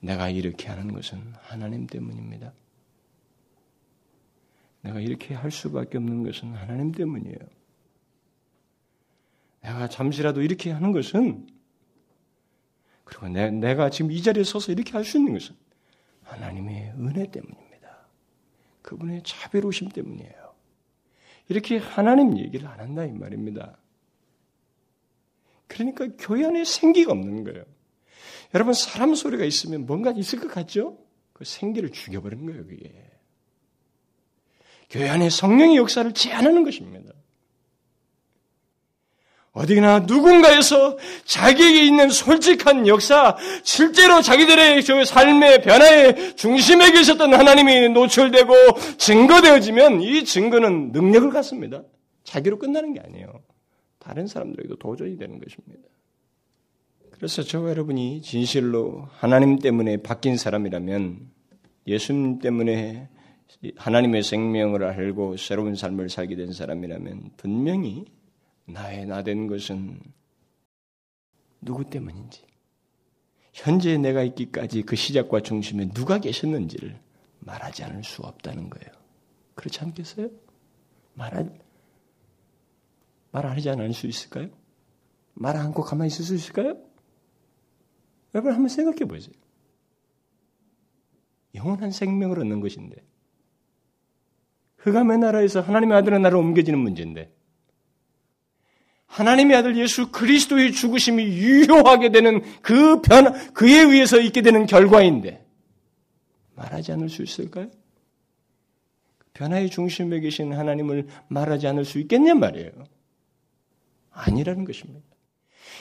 내가 0.01 0.29
이렇게 0.29 0.67
하는 0.67 0.93
것은 0.93 1.35
하나님 1.43 1.87
때문입니다. 1.87 2.53
내가 4.83 4.99
이렇게 4.99 5.35
할 5.35 5.53
수밖에 5.53 5.99
없는 5.99 6.25
것은 6.25 6.53
하나님 6.55 6.91
때문이에요. 6.91 7.39
내가 9.61 9.89
잠시라도 9.89 10.43
이렇게 10.43 10.73
하는 10.73 10.91
것은 10.91 11.47
그리고 13.05 13.29
내, 13.29 13.53
내가 13.53 13.89
지금 13.89 14.11
이 14.11 14.21
자리에 14.21 14.43
서서 14.43 14.73
이렇게 14.73 14.91
할 14.93 15.05
수 15.05 15.19
있는 15.19 15.33
것은 15.35 15.55
하나님의 16.25 16.95
은혜 16.99 17.31
때문입니다. 17.31 18.09
그분의 18.83 19.23
자비로우심 19.23 19.91
때문이에요. 19.91 20.46
이렇게 21.49 21.79
하나님 21.79 22.39
얘기를 22.39 22.67
안 22.67 22.81
한다 22.81 23.05
이 23.05 23.13
말입니다. 23.13 23.79
그러니까 25.67 26.09
교회 26.19 26.45
안에 26.45 26.65
생기가 26.65 27.13
없는 27.13 27.45
거예요. 27.45 27.65
여러분 28.55 28.75
사람 28.75 29.15
소리가 29.15 29.45
있으면 29.45 29.87
뭔가 29.87 30.13
있을 30.13 30.41
것 30.41 30.49
같죠? 30.49 30.99
그 31.33 31.45
생기를 31.45 31.91
죽여버리는 31.91 32.47
거예요, 32.47 32.67
그게. 32.67 32.93
교회 34.89 35.09
안에 35.09 35.29
성령의 35.29 35.77
역사를 35.77 36.11
제한하는 36.15 36.65
것입니다. 36.65 37.13
어디나 39.57 40.01
누군가에서 40.01 40.99
자기에게 41.25 41.87
있는 41.87 42.11
솔직한 42.11 42.87
역사, 42.87 43.37
실제로 43.63 44.21
자기들의 44.21 44.83
삶의 44.83 45.63
변화의 45.63 46.37
중심에 46.37 46.93
계셨던 46.93 47.33
하나님이 47.33 47.89
노출되고 47.89 48.53
증거되어지면 48.99 50.03
이 50.03 50.25
증거는 50.25 50.93
능력을 50.93 51.31
갖습니다. 51.31 51.83
자기로 52.25 52.59
끝나는 52.59 52.93
게 52.93 53.01
아니에요. 53.01 53.33
다른 53.99 54.27
사람들에게도 54.27 54.77
도전이 54.77 55.17
되는 55.17 55.41
것입니다. 55.41 55.89
그래서 57.13 57.43
저와 57.43 57.71
여러분이 57.71 58.21
진실로 58.21 59.09
하나님 59.11 59.59
때문에 59.59 59.97
바뀐 60.03 60.37
사람이라면 60.37 61.31
예수님 61.87 62.41
때문에 62.41 63.09
하나님의 63.77 64.23
생명을 64.23 64.85
알고 64.85 65.39
새로운 65.39 65.77
삶을 65.77 66.11
살게 66.11 66.37
된 66.37 66.53
사람이라면 66.53 67.31
분명히 67.39 68.05
나의 68.67 69.07
나된 69.07 69.47
것은 69.47 70.01
누구 71.61 71.89
때문인지 71.89 72.45
현재 73.53 73.97
내가 73.97 74.23
있기까지 74.23 74.83
그 74.83 74.97
시작과 74.97 75.41
중심에 75.41 75.89
누가 75.89 76.19
계셨는지를 76.19 77.01
말하지 77.41 77.85
않을 77.85 78.05
수 78.05 78.23
없다는 78.23 78.69
거예요. 78.69 78.93
그렇지 79.55 79.81
않겠어요? 79.81 80.29
말하, 81.15 81.45
말하지 83.31 83.71
않을 83.71 83.93
수 83.95 84.07
있을까요? 84.07 84.51
말 85.33 85.57
않고 85.57 85.83
가만히 85.83 86.09
있을 86.09 86.25
수 86.25 86.35
있을까요? 86.35 86.77
여러분 88.35 88.53
한번 88.53 88.69
생각해 88.69 89.07
보세요. 89.07 89.35
영원한 91.55 91.91
생명을 91.91 92.39
얻는 92.41 92.61
것인데 92.61 92.97
흑암의 94.79 95.19
나라에서 95.19 95.61
하나님의 95.63 95.97
아들의 95.97 96.21
나라로 96.21 96.41
옮겨지는 96.41 96.79
문제인데 96.79 97.35
하나님의 99.07 99.57
아들 99.57 99.77
예수 99.77 100.11
그리스도의 100.11 100.73
죽으심이 100.73 101.25
유효하게 101.25 102.11
되는 102.11 102.43
그 102.61 103.01
변화, 103.01 103.33
그에 103.53 103.81
의해서 103.81 104.21
있게 104.21 104.43
되는 104.43 104.67
결과인데 104.67 105.45
말하지 106.55 106.93
않을 106.93 107.09
수 107.09 107.23
있을까요? 107.23 107.69
변화의 109.35 109.71
중심에 109.71 110.21
계신 110.21 110.53
하나님을 110.53 111.07
말하지 111.29 111.67
않을 111.69 111.85
수 111.85 111.99
있겠냔 111.99 112.41
말이에요. 112.41 112.71
아니라는 114.11 114.65
것입니다. 114.65 115.05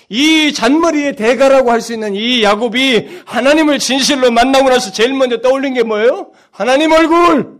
이 0.09 0.53
잔머리의 0.53 1.15
대가라고 1.15 1.71
할 1.71 1.81
수 1.81 1.93
있는 1.93 2.13
이 2.15 2.43
야곱이 2.43 3.23
하나님을 3.25 3.79
진실로 3.79 4.29
만나고 4.29 4.69
나서 4.69 4.91
제일 4.91 5.13
먼저 5.13 5.41
떠올린 5.41 5.73
게 5.73 5.83
뭐예요? 5.83 6.31
하나님 6.51 6.91
얼굴! 6.91 7.59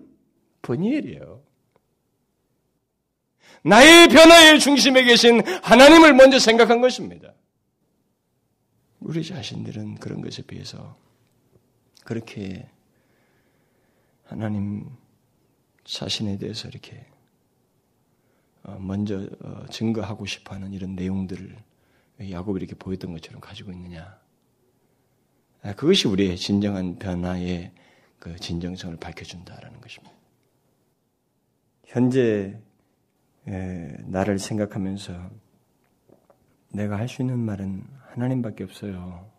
버니엘이에요. 0.62 1.35
나의 3.66 4.10
변화의 4.10 4.60
중심에 4.60 5.04
계신 5.04 5.42
하나님을 5.64 6.14
먼저 6.14 6.38
생각한 6.38 6.82
것입니다. 6.82 7.34
우리 9.00 9.26
자신들은 9.26 9.96
그런 9.96 10.22
것에 10.22 10.44
비해서 10.44 10.96
그렇게 12.04 12.70
하나님 14.26 14.88
자신에 15.84 16.38
대해서 16.38 16.68
이렇게 16.68 17.08
어, 18.62 18.78
먼저 18.80 19.28
어, 19.42 19.66
증거하고 19.72 20.28
싶어하는 20.28 20.72
이런 20.72 20.96
내용들을 20.96 21.58
야곱이 22.30 22.60
이렇게 22.60 22.76
보였던 22.76 23.14
것처럼 23.14 23.42
가지고 23.42 23.72
있느냐? 23.72 24.20
아, 25.64 25.74
그것이 25.74 26.08
우리의 26.08 26.38
진정한 26.38 27.00
변화의 27.00 27.72
그 28.20 28.36
진정성을 28.36 28.98
밝혀준다라는 28.98 29.82
것입니다. 29.82 30.16
현재 31.86 32.60
나를 33.46 34.40
생각하면서 34.40 35.30
내가 36.70 36.98
할 36.98 37.08
수 37.08 37.22
있는 37.22 37.40
말은 37.40 37.84
하나님밖에 38.08 38.64
없어요. 38.64 39.30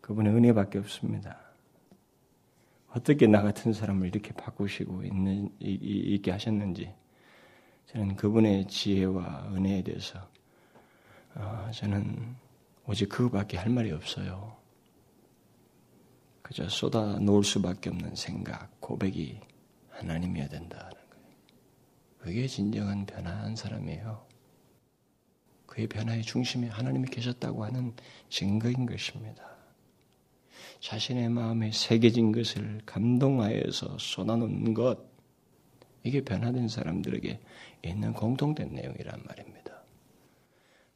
그분의 0.00 0.34
은혜밖에 0.34 0.78
없습니다. 0.78 1.38
어떻게 2.88 3.26
나 3.26 3.42
같은 3.42 3.72
사람을 3.72 4.08
이렇게 4.08 4.32
바꾸시고 4.32 5.04
있는, 5.04 5.50
있게 5.60 6.30
하셨는지 6.30 6.92
저는 7.86 8.16
그분의 8.16 8.66
지혜와 8.66 9.52
은혜에 9.54 9.82
대해서 9.82 10.28
어, 11.34 11.70
저는 11.72 12.34
오직 12.86 13.08
그거밖에 13.08 13.56
할 13.56 13.70
말이 13.70 13.92
없어요. 13.92 14.56
그저 16.42 16.68
쏟아 16.68 17.18
놓을 17.18 17.44
수밖에 17.44 17.90
없는 17.90 18.16
생각, 18.16 18.80
고백이 18.80 19.40
하나님이어야 19.90 20.48
거예요. 20.48 20.99
그게 22.20 22.46
진정한 22.46 23.06
변화한 23.06 23.56
사람이에요. 23.56 24.26
그의 25.66 25.86
변화의 25.86 26.22
중심에 26.22 26.68
하나님이 26.68 27.08
계셨다고 27.08 27.64
하는 27.64 27.94
증거인 28.28 28.86
것입니다. 28.86 29.50
자신의 30.80 31.28
마음에 31.28 31.70
새겨진 31.72 32.32
것을 32.32 32.80
감동하여서 32.86 33.98
쏟아놓는 33.98 34.74
것, 34.74 34.98
이게 36.02 36.22
변화된 36.22 36.68
사람들에게 36.68 37.40
있는 37.84 38.12
공통된 38.12 38.74
내용이란 38.74 39.22
말입니다. 39.26 39.82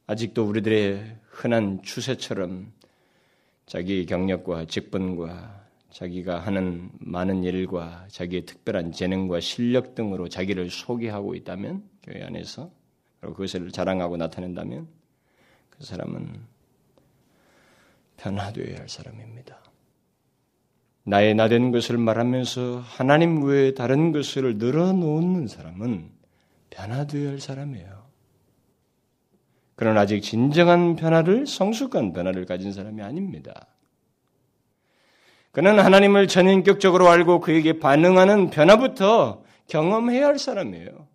아직도 0.07 0.45
우리들의 0.45 1.17
흔한 1.29 1.81
추세처럼 1.81 2.71
자기 3.65 4.05
경력과 4.05 4.65
직분과 4.65 5.64
자기가 5.95 6.39
하는 6.39 6.89
많은 6.99 7.45
일과 7.45 8.05
자기의 8.09 8.45
특별한 8.45 8.91
재능과 8.91 9.39
실력 9.39 9.95
등으로 9.95 10.27
자기를 10.27 10.69
소개하고 10.69 11.35
있다면 11.35 11.83
교회 12.03 12.21
안에서 12.21 12.69
그리고 13.21 13.35
그것을 13.35 13.71
자랑하고 13.71 14.17
나타낸다면 14.17 14.89
그 15.69 15.85
사람은 15.85 16.41
변화되어야 18.17 18.77
할 18.77 18.89
사람입니다. 18.89 19.57
나의 21.05 21.33
나된 21.33 21.71
것을 21.71 21.97
말하면서 21.97 22.79
하나님 22.79 23.43
외에 23.43 23.73
다른 23.73 24.11
것을 24.11 24.57
늘어놓는 24.57 25.47
사람은 25.47 26.09
변화되어야 26.71 27.29
할 27.29 27.39
사람이에요. 27.39 28.03
그러나 29.75 30.01
아직 30.01 30.19
진정한 30.19 30.97
변화를 30.97 31.47
성숙한 31.47 32.11
변화를 32.11 32.45
가진 32.45 32.73
사람이 32.73 33.01
아닙니다. 33.01 33.67
그는 35.55 35.79
하나님을 35.79 36.27
전인격적으로 36.27 37.07
알고 37.07 37.39
그에게 37.39 37.79
반응하는 37.79 38.49
변화부터 38.49 39.41
경험해야 39.69 40.27
할 40.27 40.37
사람이에요. 40.37 41.07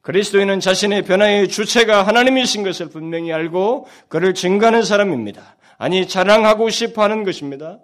그리스도인은 0.00 0.60
자신의 0.60 1.02
변화의 1.02 1.48
주체가 1.48 2.06
하나님이신 2.06 2.62
것을 2.62 2.88
분명히 2.88 3.30
알고 3.30 3.86
그를 4.08 4.32
증거하는 4.32 4.84
사람입니다. 4.84 5.56
아니 5.76 6.08
자랑하고 6.08 6.70
싶어 6.70 7.02
하는 7.02 7.24
것입니다. 7.24 7.78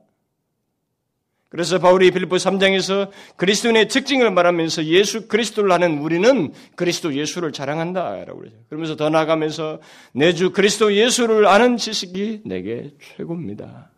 그래서 1.50 1.78
바울이 1.78 2.10
빌립보 2.10 2.36
3장에서 2.36 3.10
그리스도인의 3.36 3.88
특징을 3.88 4.30
말하면서 4.30 4.86
예수 4.86 5.28
그리스도를 5.28 5.70
아는 5.70 5.98
우리는 5.98 6.54
그리스도 6.76 7.14
예수를 7.14 7.52
자랑한다라고 7.52 8.38
그러죠. 8.38 8.56
그러면서 8.70 8.96
더 8.96 9.10
나아가면서 9.10 9.80
내 10.12 10.32
주 10.32 10.50
그리스도 10.50 10.94
예수를 10.94 11.46
아는 11.46 11.76
지식이 11.76 12.44
내게 12.46 12.92
최고입니다. 13.18 13.91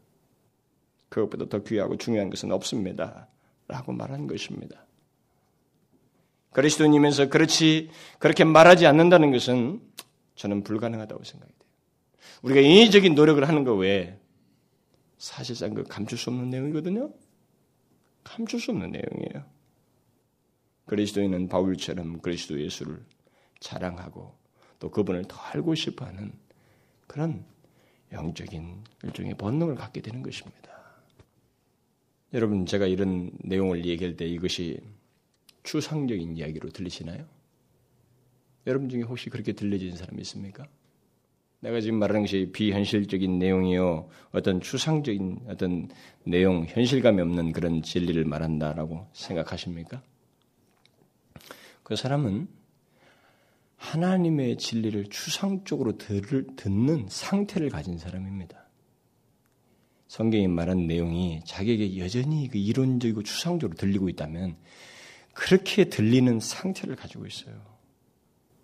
그것보다 1.14 1.48
더 1.48 1.62
귀하고 1.62 1.96
중요한 1.96 2.28
것은 2.28 2.50
없습니다. 2.50 3.28
라고 3.68 3.92
말하는 3.92 4.26
것입니다. 4.26 4.84
그리스도님에서 6.50 7.28
그렇지 7.28 7.90
그렇게 8.18 8.42
말하지 8.42 8.86
않는다는 8.86 9.30
것은 9.30 9.80
저는 10.34 10.64
불가능하다고 10.64 11.22
생각이 11.22 11.52
돼요. 11.52 11.70
우리가 12.42 12.60
인위적인 12.60 13.14
노력을 13.14 13.46
하는 13.46 13.62
것 13.64 13.74
외에 13.74 14.18
사실상 15.16 15.74
그 15.74 15.84
감출 15.84 16.18
수 16.18 16.30
없는 16.30 16.50
내용이거든요. 16.50 17.12
감출 18.24 18.58
수 18.60 18.72
없는 18.72 18.90
내용이에요. 18.90 19.44
그리스도인은 20.86 21.48
바울처럼 21.48 22.20
그리스도 22.20 22.60
예수를 22.60 23.04
자랑하고 23.60 24.36
또 24.80 24.90
그분을 24.90 25.24
더 25.26 25.36
알고 25.38 25.76
싶어 25.76 26.04
하는 26.06 26.32
그런 27.06 27.44
영적인 28.12 28.84
일종의 29.04 29.34
본능을 29.36 29.76
갖게 29.76 30.00
되는 30.00 30.22
것입니다. 30.22 30.63
여러분 32.35 32.66
제가 32.66 32.87
이런 32.87 33.30
내용을 33.45 33.87
얘기할 33.87 34.16
때 34.16 34.26
이것이 34.26 34.80
추상적인 35.62 36.37
이야기로 36.37 36.70
들리시나요? 36.70 37.24
여러분 38.66 38.89
중에 38.89 39.03
혹시 39.03 39.30
그렇게 39.30 39.53
들려지는 39.53 39.97
사람이 39.97 40.20
있습니까? 40.22 40.66
내가 41.61 41.80
지금 41.80 41.99
말하는 41.99 42.22
것이 42.22 42.51
비현실적인 42.53 43.39
내용이요, 43.39 44.09
어떤 44.32 44.61
추상적인 44.61 45.47
어떤 45.49 45.89
내용, 46.24 46.66
현실감이 46.66 47.22
없는 47.22 47.53
그런 47.53 47.82
진리를 47.82 48.22
말한다라고 48.24 49.07
생각하십니까? 49.12 50.03
그 51.85 51.95
사람은 51.95 52.49
하나님의 53.76 54.59
진리를 54.59 55.05
추상적으로 55.09 55.97
들, 55.99 56.22
듣는 56.57 57.07
상태를 57.09 57.70
가진 57.70 57.97
사람입니다. 57.97 58.63
성경이 60.14 60.46
말한 60.46 60.86
내용이 60.86 61.40
자기에게 61.44 61.98
여전히 61.98 62.46
그 62.46 62.56
이론적이고 62.56 63.24
추상적으로 63.24 63.76
들리고 63.76 64.08
있다면 64.08 64.54
그렇게 65.32 65.86
들리는 65.86 66.38
상태를 66.38 66.94
가지고 66.94 67.26
있어요. 67.26 67.60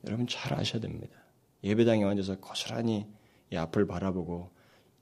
여러분 0.07 0.29
잘 0.29 0.55
아셔야 0.55 0.81
됩니다. 0.81 1.13
예배당에 1.65 2.05
앉아서 2.05 2.39
고스란히 2.39 3.05
이 3.53 3.57
앞을 3.57 3.89
바라보고 3.89 4.53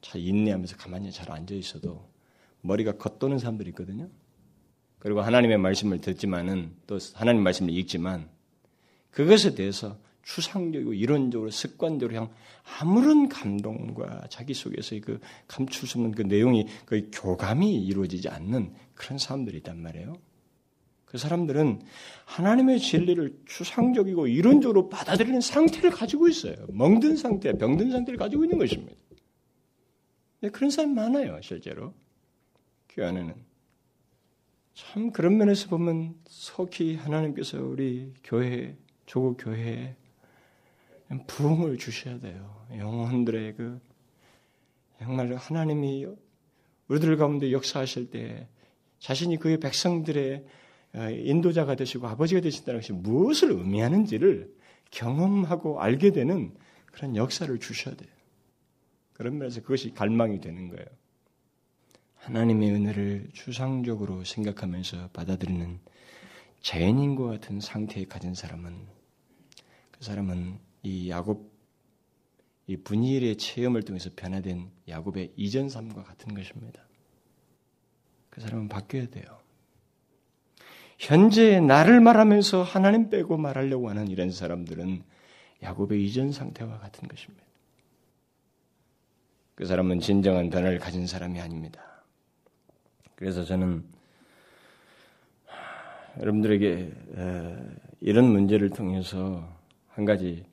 잘 0.00 0.22
인내하면서 0.22 0.78
가만히 0.78 1.12
잘 1.12 1.30
앉아 1.30 1.54
있어도 1.54 2.10
머리가 2.62 2.92
겉도는 2.92 3.38
사람들이 3.38 3.68
있거든요. 3.68 4.08
그리고 5.00 5.20
하나님의 5.20 5.58
말씀을 5.58 6.00
듣지만은 6.00 6.74
또 6.86 6.98
하나님 7.12 7.42
말씀을 7.42 7.74
읽지만 7.74 8.26
그것에 9.10 9.54
대해서 9.54 9.98
추상적이고 10.28 10.92
이론적으로 10.92 11.50
습관적으로 11.50 12.08
그냥 12.08 12.30
아무런 12.80 13.30
감동과 13.30 14.26
자기 14.28 14.52
속에서의 14.52 15.00
그 15.00 15.20
감출 15.46 15.88
수 15.88 15.98
없는 15.98 16.12
그 16.12 16.22
내용이 16.22 16.66
그 16.84 17.08
교감이 17.10 17.82
이루어지지 17.86 18.28
않는 18.28 18.74
그런 18.94 19.18
사람들이 19.18 19.56
있단 19.58 19.80
말이에요. 19.80 20.18
그 21.06 21.16
사람들은 21.16 21.80
하나님의 22.26 22.78
진리를 22.78 23.40
추상적이고 23.46 24.26
이론적으로 24.26 24.90
받아들이는 24.90 25.40
상태를 25.40 25.90
가지고 25.90 26.28
있어요. 26.28 26.54
멍든 26.68 27.16
상태, 27.16 27.56
병든 27.56 27.90
상태를 27.90 28.18
가지고 28.18 28.44
있는 28.44 28.58
것입니다. 28.58 28.94
네, 30.40 30.50
그런 30.50 30.70
사람 30.70 30.94
많아요, 30.94 31.40
실제로. 31.40 31.94
교회 32.90 33.06
안에는. 33.06 33.34
참 34.74 35.10
그런 35.10 35.38
면에서 35.38 35.70
보면 35.70 36.16
속히 36.26 36.96
하나님께서 36.96 37.62
우리 37.62 38.12
교회, 38.22 38.76
조국 39.06 39.38
교회에 39.38 39.96
부흥을 41.26 41.78
주셔야 41.78 42.20
돼요. 42.20 42.66
영혼들의 42.76 43.54
그 43.54 43.80
정말 44.98 45.34
하나님이 45.34 46.06
우리들 46.88 47.16
가운데 47.16 47.52
역사하실 47.52 48.10
때 48.10 48.48
자신이 48.98 49.36
그의 49.38 49.60
백성들의 49.60 50.44
어, 50.94 51.10
인도자가 51.10 51.74
되시고 51.74 52.06
아버지가 52.08 52.40
되신다는 52.40 52.80
것이 52.80 52.92
무엇을 52.92 53.52
의미하는지를 53.52 54.52
경험하고 54.90 55.80
알게 55.80 56.12
되는 56.12 56.54
그런 56.86 57.14
역사를 57.14 57.58
주셔야 57.58 57.94
돼요. 57.94 58.10
그런 59.12 59.38
면에서 59.38 59.60
그것이 59.60 59.92
갈망이 59.92 60.40
되는 60.40 60.68
거예요. 60.68 60.86
하나님의 62.16 62.72
은혜를 62.72 63.30
추상적으로 63.32 64.24
생각하면서 64.24 65.10
받아들이는 65.12 65.78
자연인과 66.60 67.26
같은 67.26 67.60
상태에 67.60 68.04
가진 68.04 68.34
사람은 68.34 68.74
그 69.92 70.04
사람은 70.04 70.58
이 70.88 71.10
야곱 71.10 71.52
이 72.66 72.76
분일의 72.76 73.36
체험을 73.36 73.82
통해서 73.82 74.10
변화된 74.16 74.70
야곱의 74.88 75.32
이전 75.36 75.68
삶과 75.68 76.02
같은 76.02 76.34
것입니다. 76.34 76.82
그 78.30 78.40
사람은 78.40 78.68
바뀌어야 78.68 79.08
돼요. 79.08 79.38
현재의 80.98 81.60
나를 81.60 82.00
말하면서 82.00 82.62
하나님 82.62 83.10
빼고 83.10 83.36
말하려고 83.36 83.88
하는 83.90 84.08
이런 84.08 84.30
사람들은 84.30 85.02
야곱의 85.62 86.04
이전 86.04 86.32
상태와 86.32 86.78
같은 86.78 87.06
것입니다. 87.06 87.44
그 89.54 89.66
사람은 89.66 90.00
진정한 90.00 90.50
변화를 90.50 90.78
가진 90.78 91.06
사람이 91.06 91.40
아닙니다. 91.40 92.02
그래서 93.14 93.44
저는 93.44 93.84
여러분들에게 96.20 96.92
이런 98.00 98.30
문제를 98.30 98.70
통해서 98.70 99.56
한 99.88 100.04
가지 100.04 100.44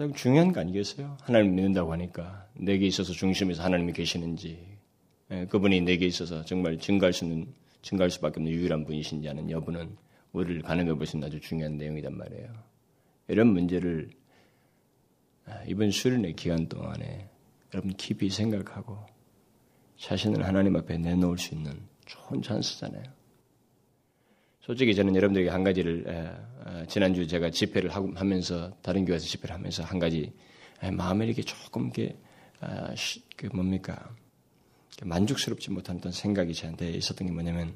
가장 0.00 0.14
중요한 0.14 0.50
거 0.50 0.60
아니겠어요? 0.60 1.18
하나님 1.20 1.54
믿는다고 1.56 1.92
하니까 1.92 2.48
내게 2.54 2.86
있어서 2.86 3.12
중심에서 3.12 3.62
하나님이 3.62 3.92
계시는지 3.92 4.78
그분이 5.50 5.82
내게 5.82 6.06
있어서 6.06 6.42
정말 6.42 6.78
증가할 6.78 7.12
수 7.12 7.26
있는 7.26 7.52
증가할 7.82 8.08
수밖에 8.10 8.40
없는 8.40 8.50
유일한 8.50 8.86
분이신지 8.86 9.28
하는 9.28 9.50
여부는 9.50 9.94
우리를 10.32 10.62
가늠해 10.62 10.94
보시는 10.94 11.26
아주 11.26 11.38
중요한 11.38 11.76
내용이란 11.76 12.16
말이에요. 12.16 12.48
이런 13.28 13.48
문제를 13.48 14.08
아, 15.44 15.62
이번 15.66 15.90
수련의 15.90 16.32
기간 16.32 16.66
동안에 16.66 17.28
여러분 17.74 17.92
깊이 17.92 18.30
생각하고 18.30 18.96
자신을 19.98 20.46
하나님 20.46 20.76
앞에 20.76 20.96
내놓을 20.96 21.36
수 21.36 21.54
있는 21.54 21.78
좋은 22.06 22.40
찬스잖아요. 22.40 23.19
솔직히 24.60 24.94
저는 24.94 25.16
여러분들에게 25.16 25.50
한 25.50 25.64
가지를 25.64 26.04
지난주 26.88 27.26
제가 27.26 27.50
집회를 27.50 27.90
하면서 27.90 28.76
다른 28.82 29.04
교회에서 29.04 29.26
집회를 29.26 29.54
하면서 29.54 29.82
한 29.82 29.98
가지 29.98 30.32
마음에 30.92 31.26
이렇게 31.26 31.42
조금 31.42 31.84
이렇게 31.84 32.16
아, 32.60 32.94
그 33.36 33.46
뭡니까? 33.54 34.14
만족스럽지 35.02 35.70
못한 35.70 35.96
어떤 35.96 36.12
생각이 36.12 36.52
저한테 36.52 36.90
있었던 36.90 37.26
게 37.26 37.32
뭐냐면 37.32 37.74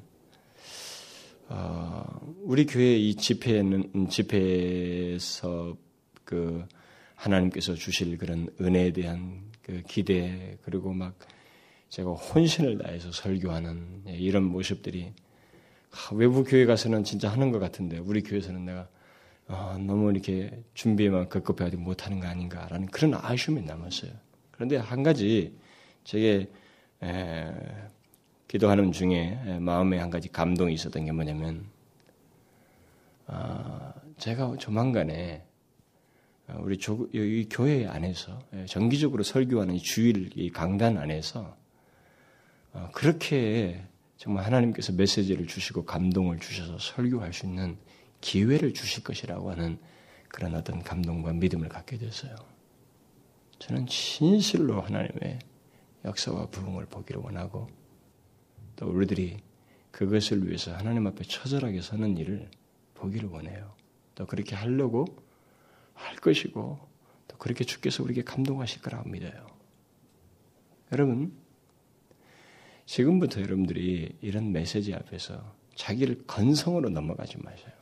어, 1.47 2.03
우리 2.43 2.65
교회 2.65 2.95
이 2.95 3.15
집회는 3.15 4.09
집회에서 4.09 5.75
그 6.23 6.65
하나님께서 7.15 7.73
주실 7.75 8.17
그런 8.17 8.49
은혜에 8.59 8.93
대한 8.93 9.51
그 9.61 9.81
기대 9.87 10.57
그리고 10.63 10.93
막 10.93 11.17
제가 11.89 12.11
혼신을 12.11 12.79
다해서 12.79 13.11
설교하는 13.11 14.03
예, 14.07 14.17
이런 14.17 14.43
모습들이 14.43 15.13
외부 16.13 16.43
교회 16.43 16.65
가서는 16.65 17.03
진짜 17.03 17.29
하는 17.29 17.51
것 17.51 17.59
같은데 17.59 17.97
우리 17.97 18.21
교회에서는 18.21 18.65
내가 18.65 18.87
어, 19.47 19.77
너무 19.79 20.11
이렇게 20.11 20.63
준비에만 20.73 21.29
급급해가지고 21.29 21.81
못하는 21.81 22.19
거 22.19 22.27
아닌가라는 22.27 22.87
그런 22.87 23.13
아쉬움이 23.13 23.61
남았어요. 23.61 24.11
그런데 24.51 24.77
한 24.77 25.03
가지 25.03 25.55
제게 26.03 26.49
에, 27.03 27.53
기도하는 28.47 28.91
중에 28.91 29.59
마음에 29.59 29.99
한 29.99 30.09
가지 30.09 30.29
감동이 30.29 30.73
있었던 30.73 31.05
게 31.05 31.11
뭐냐면 31.11 31.65
어, 33.27 33.93
제가 34.17 34.55
조만간에 34.57 35.43
우리 36.59 36.77
조, 36.77 37.07
이 37.11 37.47
교회 37.49 37.87
안에서 37.87 38.39
정기적으로 38.67 39.23
설교하는 39.23 39.75
이 39.75 39.79
주일 39.79 40.29
이 40.35 40.49
강단 40.51 40.97
안에서 40.97 41.57
어, 42.73 42.89
그렇게 42.93 43.83
정말 44.17 44.45
하나님께서 44.45 44.93
메시지를 44.93 45.47
주시고 45.47 45.85
감동을 45.85 46.39
주셔서 46.39 46.77
설교할 46.79 47.33
수 47.33 47.45
있는 47.45 47.77
기회를 48.21 48.73
주실 48.73 49.03
것이라고 49.03 49.51
하는 49.51 49.77
그런 50.29 50.55
어떤 50.55 50.81
감동과 50.81 51.33
믿음을 51.33 51.69
갖게 51.69 51.97
됐어요. 51.97 52.35
저는 53.59 53.87
진실로 53.87 54.81
하나님의 54.81 55.39
역사와 56.05 56.47
부흥을 56.47 56.85
보기를 56.85 57.21
원하고 57.21 57.67
또 58.75 58.87
우리들이 58.87 59.37
그것을 59.91 60.47
위해서 60.47 60.75
하나님 60.75 61.07
앞에 61.07 61.23
처절하게 61.23 61.81
서는 61.81 62.17
일을 62.17 62.49
보기를 62.95 63.29
원해요. 63.29 63.73
또 64.13 64.25
그렇게 64.25 64.55
하려고 64.55 65.05
것이고 66.25 66.79
또 67.27 67.37
그렇게 67.37 67.63
주께서 67.63 68.03
우리에게 68.03 68.23
감동하실 68.23 68.81
거라고 68.81 69.09
믿어요. 69.09 69.47
여러분, 70.91 71.37
지금부터 72.85 73.41
여러분들이 73.41 74.17
이런 74.21 74.51
메시지 74.51 74.93
앞에서 74.93 75.55
자기를 75.75 76.23
건성으로 76.27 76.89
넘어가지 76.89 77.37
마세요. 77.37 77.73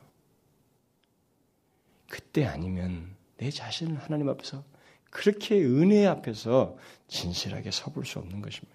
그때 2.08 2.44
아니면 2.44 3.14
내 3.36 3.50
자신을 3.50 3.96
하나님 3.98 4.28
앞에서 4.28 4.64
그렇게 5.10 5.62
은혜 5.62 6.06
앞에서 6.06 6.76
진실하게 7.08 7.70
서볼 7.70 8.04
수 8.04 8.18
없는 8.18 8.40
것입니다. 8.40 8.74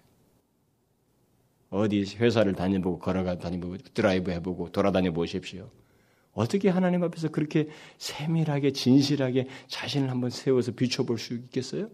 어디 1.68 2.02
회사를 2.16 2.54
다녀보고 2.54 2.98
걸어가 2.98 3.38
다니고 3.38 3.76
드라이브 3.94 4.30
해보고 4.32 4.72
돌아다녀 4.72 5.12
보십시오. 5.12 5.70
어떻게 6.32 6.68
하나님 6.68 7.02
앞에서 7.02 7.28
그렇게 7.28 7.68
세밀하게 7.98 8.72
진실하게 8.72 9.48
자신을 9.68 10.10
한번 10.10 10.30
세워서 10.30 10.72
비춰볼 10.72 11.18
수 11.18 11.34
있겠어요? 11.34 11.90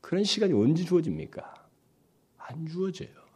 그런 0.00 0.24
시간이 0.24 0.52
언제 0.52 0.84
주어집니까? 0.84 1.68
안 2.38 2.66
주어져요. 2.66 3.27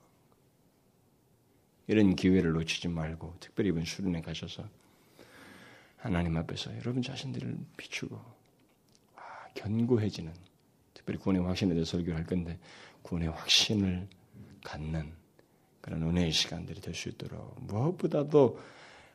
이런 1.93 2.17
기회를 2.17 2.53
놓치지 2.53 2.89
말고 2.89 3.37
특별히 3.39 3.69
이번 3.69 3.85
수련회 3.85 4.23
가셔서 4.23 4.69
하나님 5.97 6.37
앞에서 6.37 6.75
여러분 6.79 7.03
자신들을 7.03 7.57
비추고 7.77 8.17
아, 9.17 9.21
견고해지는 9.55 10.33
특별히 10.95 11.19
구원의 11.19 11.43
확신에 11.43 11.75
대해서 11.75 11.93
설교를 11.93 12.17
할 12.17 12.27
건데 12.27 12.59
구원의 13.03 13.29
확신을 13.29 14.09
갖는 14.65 15.13
그런 15.81 16.03
은혜의 16.03 16.33
시간들이 16.33 16.81
될 16.81 16.95
수 16.95 17.09
있도록 17.11 17.57
무엇보다도 17.65 18.59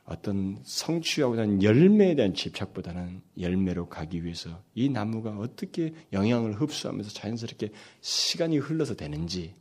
어떤 0.04 0.58
성취하고자 0.64 1.42
하는 1.42 1.62
열매에 1.62 2.14
대한 2.14 2.32
집착보다는 2.32 3.20
열매로 3.38 3.88
가기 3.88 4.24
위해서 4.24 4.62
이 4.74 4.88
나무가 4.88 5.30
어떻게 5.36 5.92
영향을 6.12 6.54
흡수하면서 6.54 7.10
자연스럽게 7.10 7.72
시간이 8.00 8.58
흘러서 8.58 8.94
되는지 8.94 9.54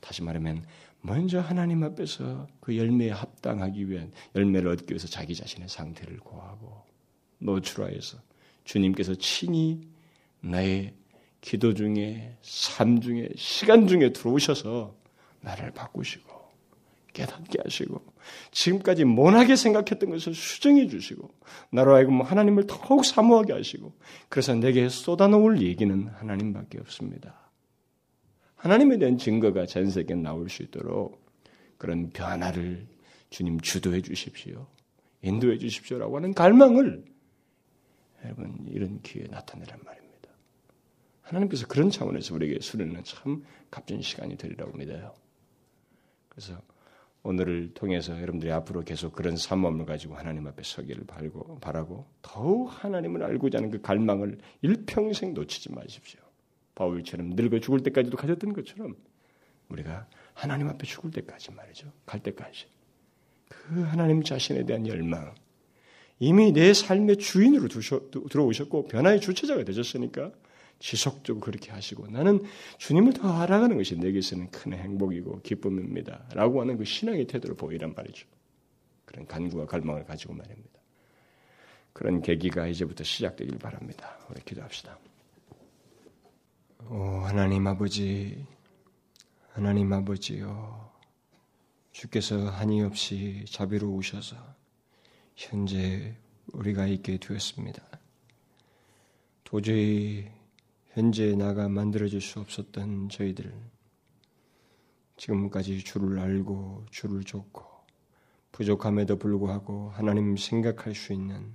다시 0.00 0.22
말하면 0.22 0.64
먼저 1.02 1.40
하나님 1.40 1.82
앞에서 1.82 2.46
그 2.60 2.76
열매에 2.76 3.10
합당하기 3.10 3.90
위한 3.90 4.12
열매를 4.34 4.70
얻기 4.70 4.92
위해서 4.92 5.08
자기 5.08 5.34
자신의 5.34 5.68
상태를 5.68 6.18
고하고 6.18 6.84
노출하여서 7.38 8.18
주님께서 8.64 9.16
친히 9.16 9.88
나의 10.40 10.94
기도 11.40 11.74
중에 11.74 12.36
삶 12.42 13.00
중에 13.00 13.28
시간 13.34 13.88
중에 13.88 14.12
들어오셔서 14.12 14.94
나를 15.40 15.72
바꾸시고 15.72 16.30
깨닫게 17.12 17.58
하시고 17.64 18.00
지금까지 18.52 19.04
못하게 19.04 19.56
생각했던 19.56 20.10
것을 20.10 20.34
수정해 20.34 20.86
주시고 20.86 21.28
나로 21.70 21.96
하여금 21.96 22.22
하나님을 22.22 22.68
더욱 22.68 23.04
사모하게 23.04 23.52
하시고 23.52 23.92
그래서 24.28 24.54
내게 24.54 24.88
쏟아놓을 24.88 25.62
얘기는 25.62 26.06
하나님밖에 26.06 26.78
없습니다. 26.78 27.41
하나님에 28.62 28.96
대한 28.96 29.18
증거가 29.18 29.66
전 29.66 29.90
세계에 29.90 30.16
나올 30.16 30.48
수 30.48 30.62
있도록 30.62 31.20
그런 31.78 32.10
변화를 32.10 32.86
주님 33.28 33.58
주도해 33.58 34.02
주십시오. 34.02 34.68
인도해 35.20 35.58
주십시오라고 35.58 36.16
하는 36.16 36.32
갈망을 36.32 37.04
여러분 38.24 38.64
이런 38.68 39.02
기회에 39.02 39.26
나타내란 39.26 39.80
말입니다. 39.84 40.28
하나님께서 41.22 41.66
그런 41.66 41.90
차원에서 41.90 42.36
우리에게 42.36 42.60
수련은 42.60 43.02
참 43.02 43.44
값진 43.68 44.00
시간이 44.00 44.36
되리라고 44.36 44.78
믿어요. 44.78 45.12
그래서 46.28 46.56
오늘을 47.24 47.74
통해서 47.74 48.14
여러분들이 48.14 48.52
앞으로 48.52 48.82
계속 48.82 49.12
그런 49.12 49.36
사모함을 49.36 49.86
가지고 49.86 50.14
하나님 50.14 50.46
앞에 50.46 50.62
서기를 50.62 51.04
바라고 51.60 52.06
더욱 52.22 52.68
하나님을 52.68 53.24
알고자 53.24 53.58
하는 53.58 53.72
그 53.72 53.80
갈망을 53.80 54.38
일평생 54.60 55.34
놓치지 55.34 55.72
마십시오. 55.72 56.20
바울처럼 56.74 57.30
늙어 57.30 57.60
죽을 57.60 57.82
때까지도 57.82 58.16
가졌던 58.16 58.52
것처럼 58.52 58.96
우리가 59.68 60.06
하나님 60.34 60.68
앞에 60.68 60.86
죽을 60.86 61.10
때까지 61.10 61.52
말이죠. 61.52 61.92
갈 62.06 62.20
때까지. 62.20 62.66
그 63.48 63.82
하나님 63.82 64.22
자신에 64.22 64.64
대한 64.64 64.86
열망. 64.86 65.34
이미 66.18 66.52
내 66.52 66.72
삶의 66.72 67.18
주인으로 67.18 67.68
두셔, 67.68 68.10
들어오셨고 68.10 68.86
변화의 68.86 69.20
주체자가 69.20 69.64
되셨으니까 69.64 70.32
지속적으로 70.78 71.40
그렇게 71.40 71.70
하시고 71.70 72.08
나는 72.08 72.40
주님을 72.78 73.12
더 73.12 73.40
알아가는 73.40 73.76
것이 73.76 73.96
내게서는 73.96 74.50
큰 74.50 74.72
행복이고 74.72 75.40
기쁨입니다. 75.42 76.26
라고 76.34 76.60
하는 76.60 76.76
그 76.76 76.84
신앙의 76.84 77.26
태도를 77.26 77.56
보이란 77.56 77.94
말이죠. 77.94 78.26
그런 79.04 79.26
간구와 79.26 79.66
갈망을 79.66 80.04
가지고 80.04 80.34
말입니다. 80.34 80.80
그런 81.92 82.22
계기가 82.22 82.66
이제부터 82.66 83.04
시작되길 83.04 83.58
바랍니다. 83.58 84.18
우리 84.30 84.40
기도합시다. 84.42 84.98
오, 86.90 87.20
하나님 87.20 87.66
아버지, 87.66 88.44
하나님 89.52 89.92
아버지요. 89.92 90.90
주께서 91.92 92.50
한이 92.50 92.82
없이 92.82 93.44
자비로우셔서 93.48 94.36
현재 95.36 96.16
우리가 96.52 96.86
있게 96.86 97.18
되었습니다. 97.18 97.82
도저히 99.44 100.28
현재 100.90 101.34
나가 101.36 101.68
만들어질 101.68 102.20
수 102.20 102.40
없었던 102.40 103.08
저희들 103.10 103.54
지금까지 105.16 105.84
주를 105.84 106.18
알고 106.18 106.86
주를 106.90 107.22
줬고 107.24 107.64
부족함에도 108.50 109.18
불구하고 109.18 109.90
하나님 109.90 110.36
생각할 110.36 110.94
수 110.94 111.12
있는 111.12 111.54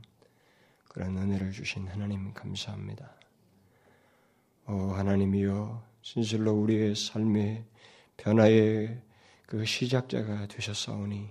그런 0.87 1.17
은혜를 1.17 1.51
주신 1.51 1.87
하나님 1.87 2.33
감사합니다. 2.33 3.16
어, 4.67 4.93
하나님이여 4.95 5.81
진실로 6.01 6.51
우리의 6.51 6.95
삶의 6.95 7.63
변화의 8.17 9.01
그 9.45 9.63
시작자가 9.63 10.45
되셨사오니 10.47 11.29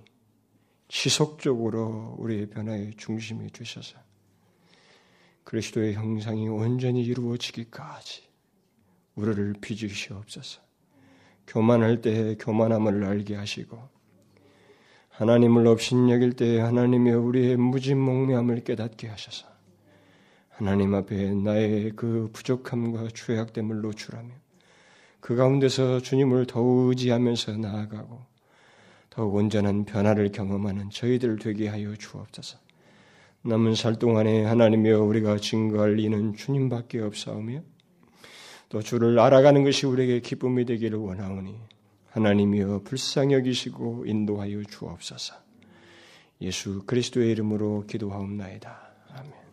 지속적으로 0.89 2.17
우리의 2.19 2.49
변화의 2.49 2.95
중심이 2.97 3.51
되셔서 3.51 3.99
그리스도의 5.45 5.95
형상이 5.95 6.49
온전히 6.49 7.03
이루어지기까지 7.05 8.25
우리를 9.17 9.55
빚으시옵소서. 9.61 10.63
교만할 11.47 12.01
때 12.01 12.37
교만함을 12.37 13.05
알게 13.05 13.37
하시고 13.37 13.79
하나님을 15.11 15.67
업신여길 15.67 16.33
때 16.33 16.59
하나님의 16.61 17.15
우리의 17.15 17.57
무진몽매함을 17.57 18.65
깨닫게 18.65 19.09
하셔서 19.09 19.56
하나님 20.57 20.95
앞에 20.95 21.35
나의 21.35 21.93
그 21.97 22.31
부족함과 22.33 23.09
죄악됨을 23.13 23.83
노출하며 23.83 24.31
그 25.21 25.37
가운데서 25.37 26.01
주님을 26.01 26.47
더욱 26.47 26.89
의지하면서 26.89 27.59
나아가고 27.59 28.25
더욱 29.11 29.35
온전한 29.35 29.85
변화를 29.85 30.33
경험하는 30.33 30.89
저희들 30.89 31.39
되게 31.41 31.69
하여 31.69 31.95
주옵소서. 31.95 32.59
남은 33.43 33.75
살 33.75 33.99
동안에 33.99 34.45
하나님이여 34.45 35.03
우리가 35.03 35.37
증거할 35.37 36.01
이는 36.01 36.35
주님밖에 36.35 37.01
없사오며 37.01 37.61
또 38.71 38.81
주를 38.81 39.19
알아가는 39.19 39.63
것이 39.63 39.85
우리에게 39.85 40.21
기쁨이 40.21 40.65
되기를 40.65 40.99
원하오니 40.99 41.55
하나님이여 42.13 42.81
불쌍히 42.85 43.35
여기시고 43.35 44.05
인도하여 44.07 44.63
주옵소서. 44.63 45.35
예수 46.41 46.83
그리스도의 46.87 47.31
이름으로 47.33 47.85
기도하옵나이다. 47.87 48.95
아멘. 49.11 49.46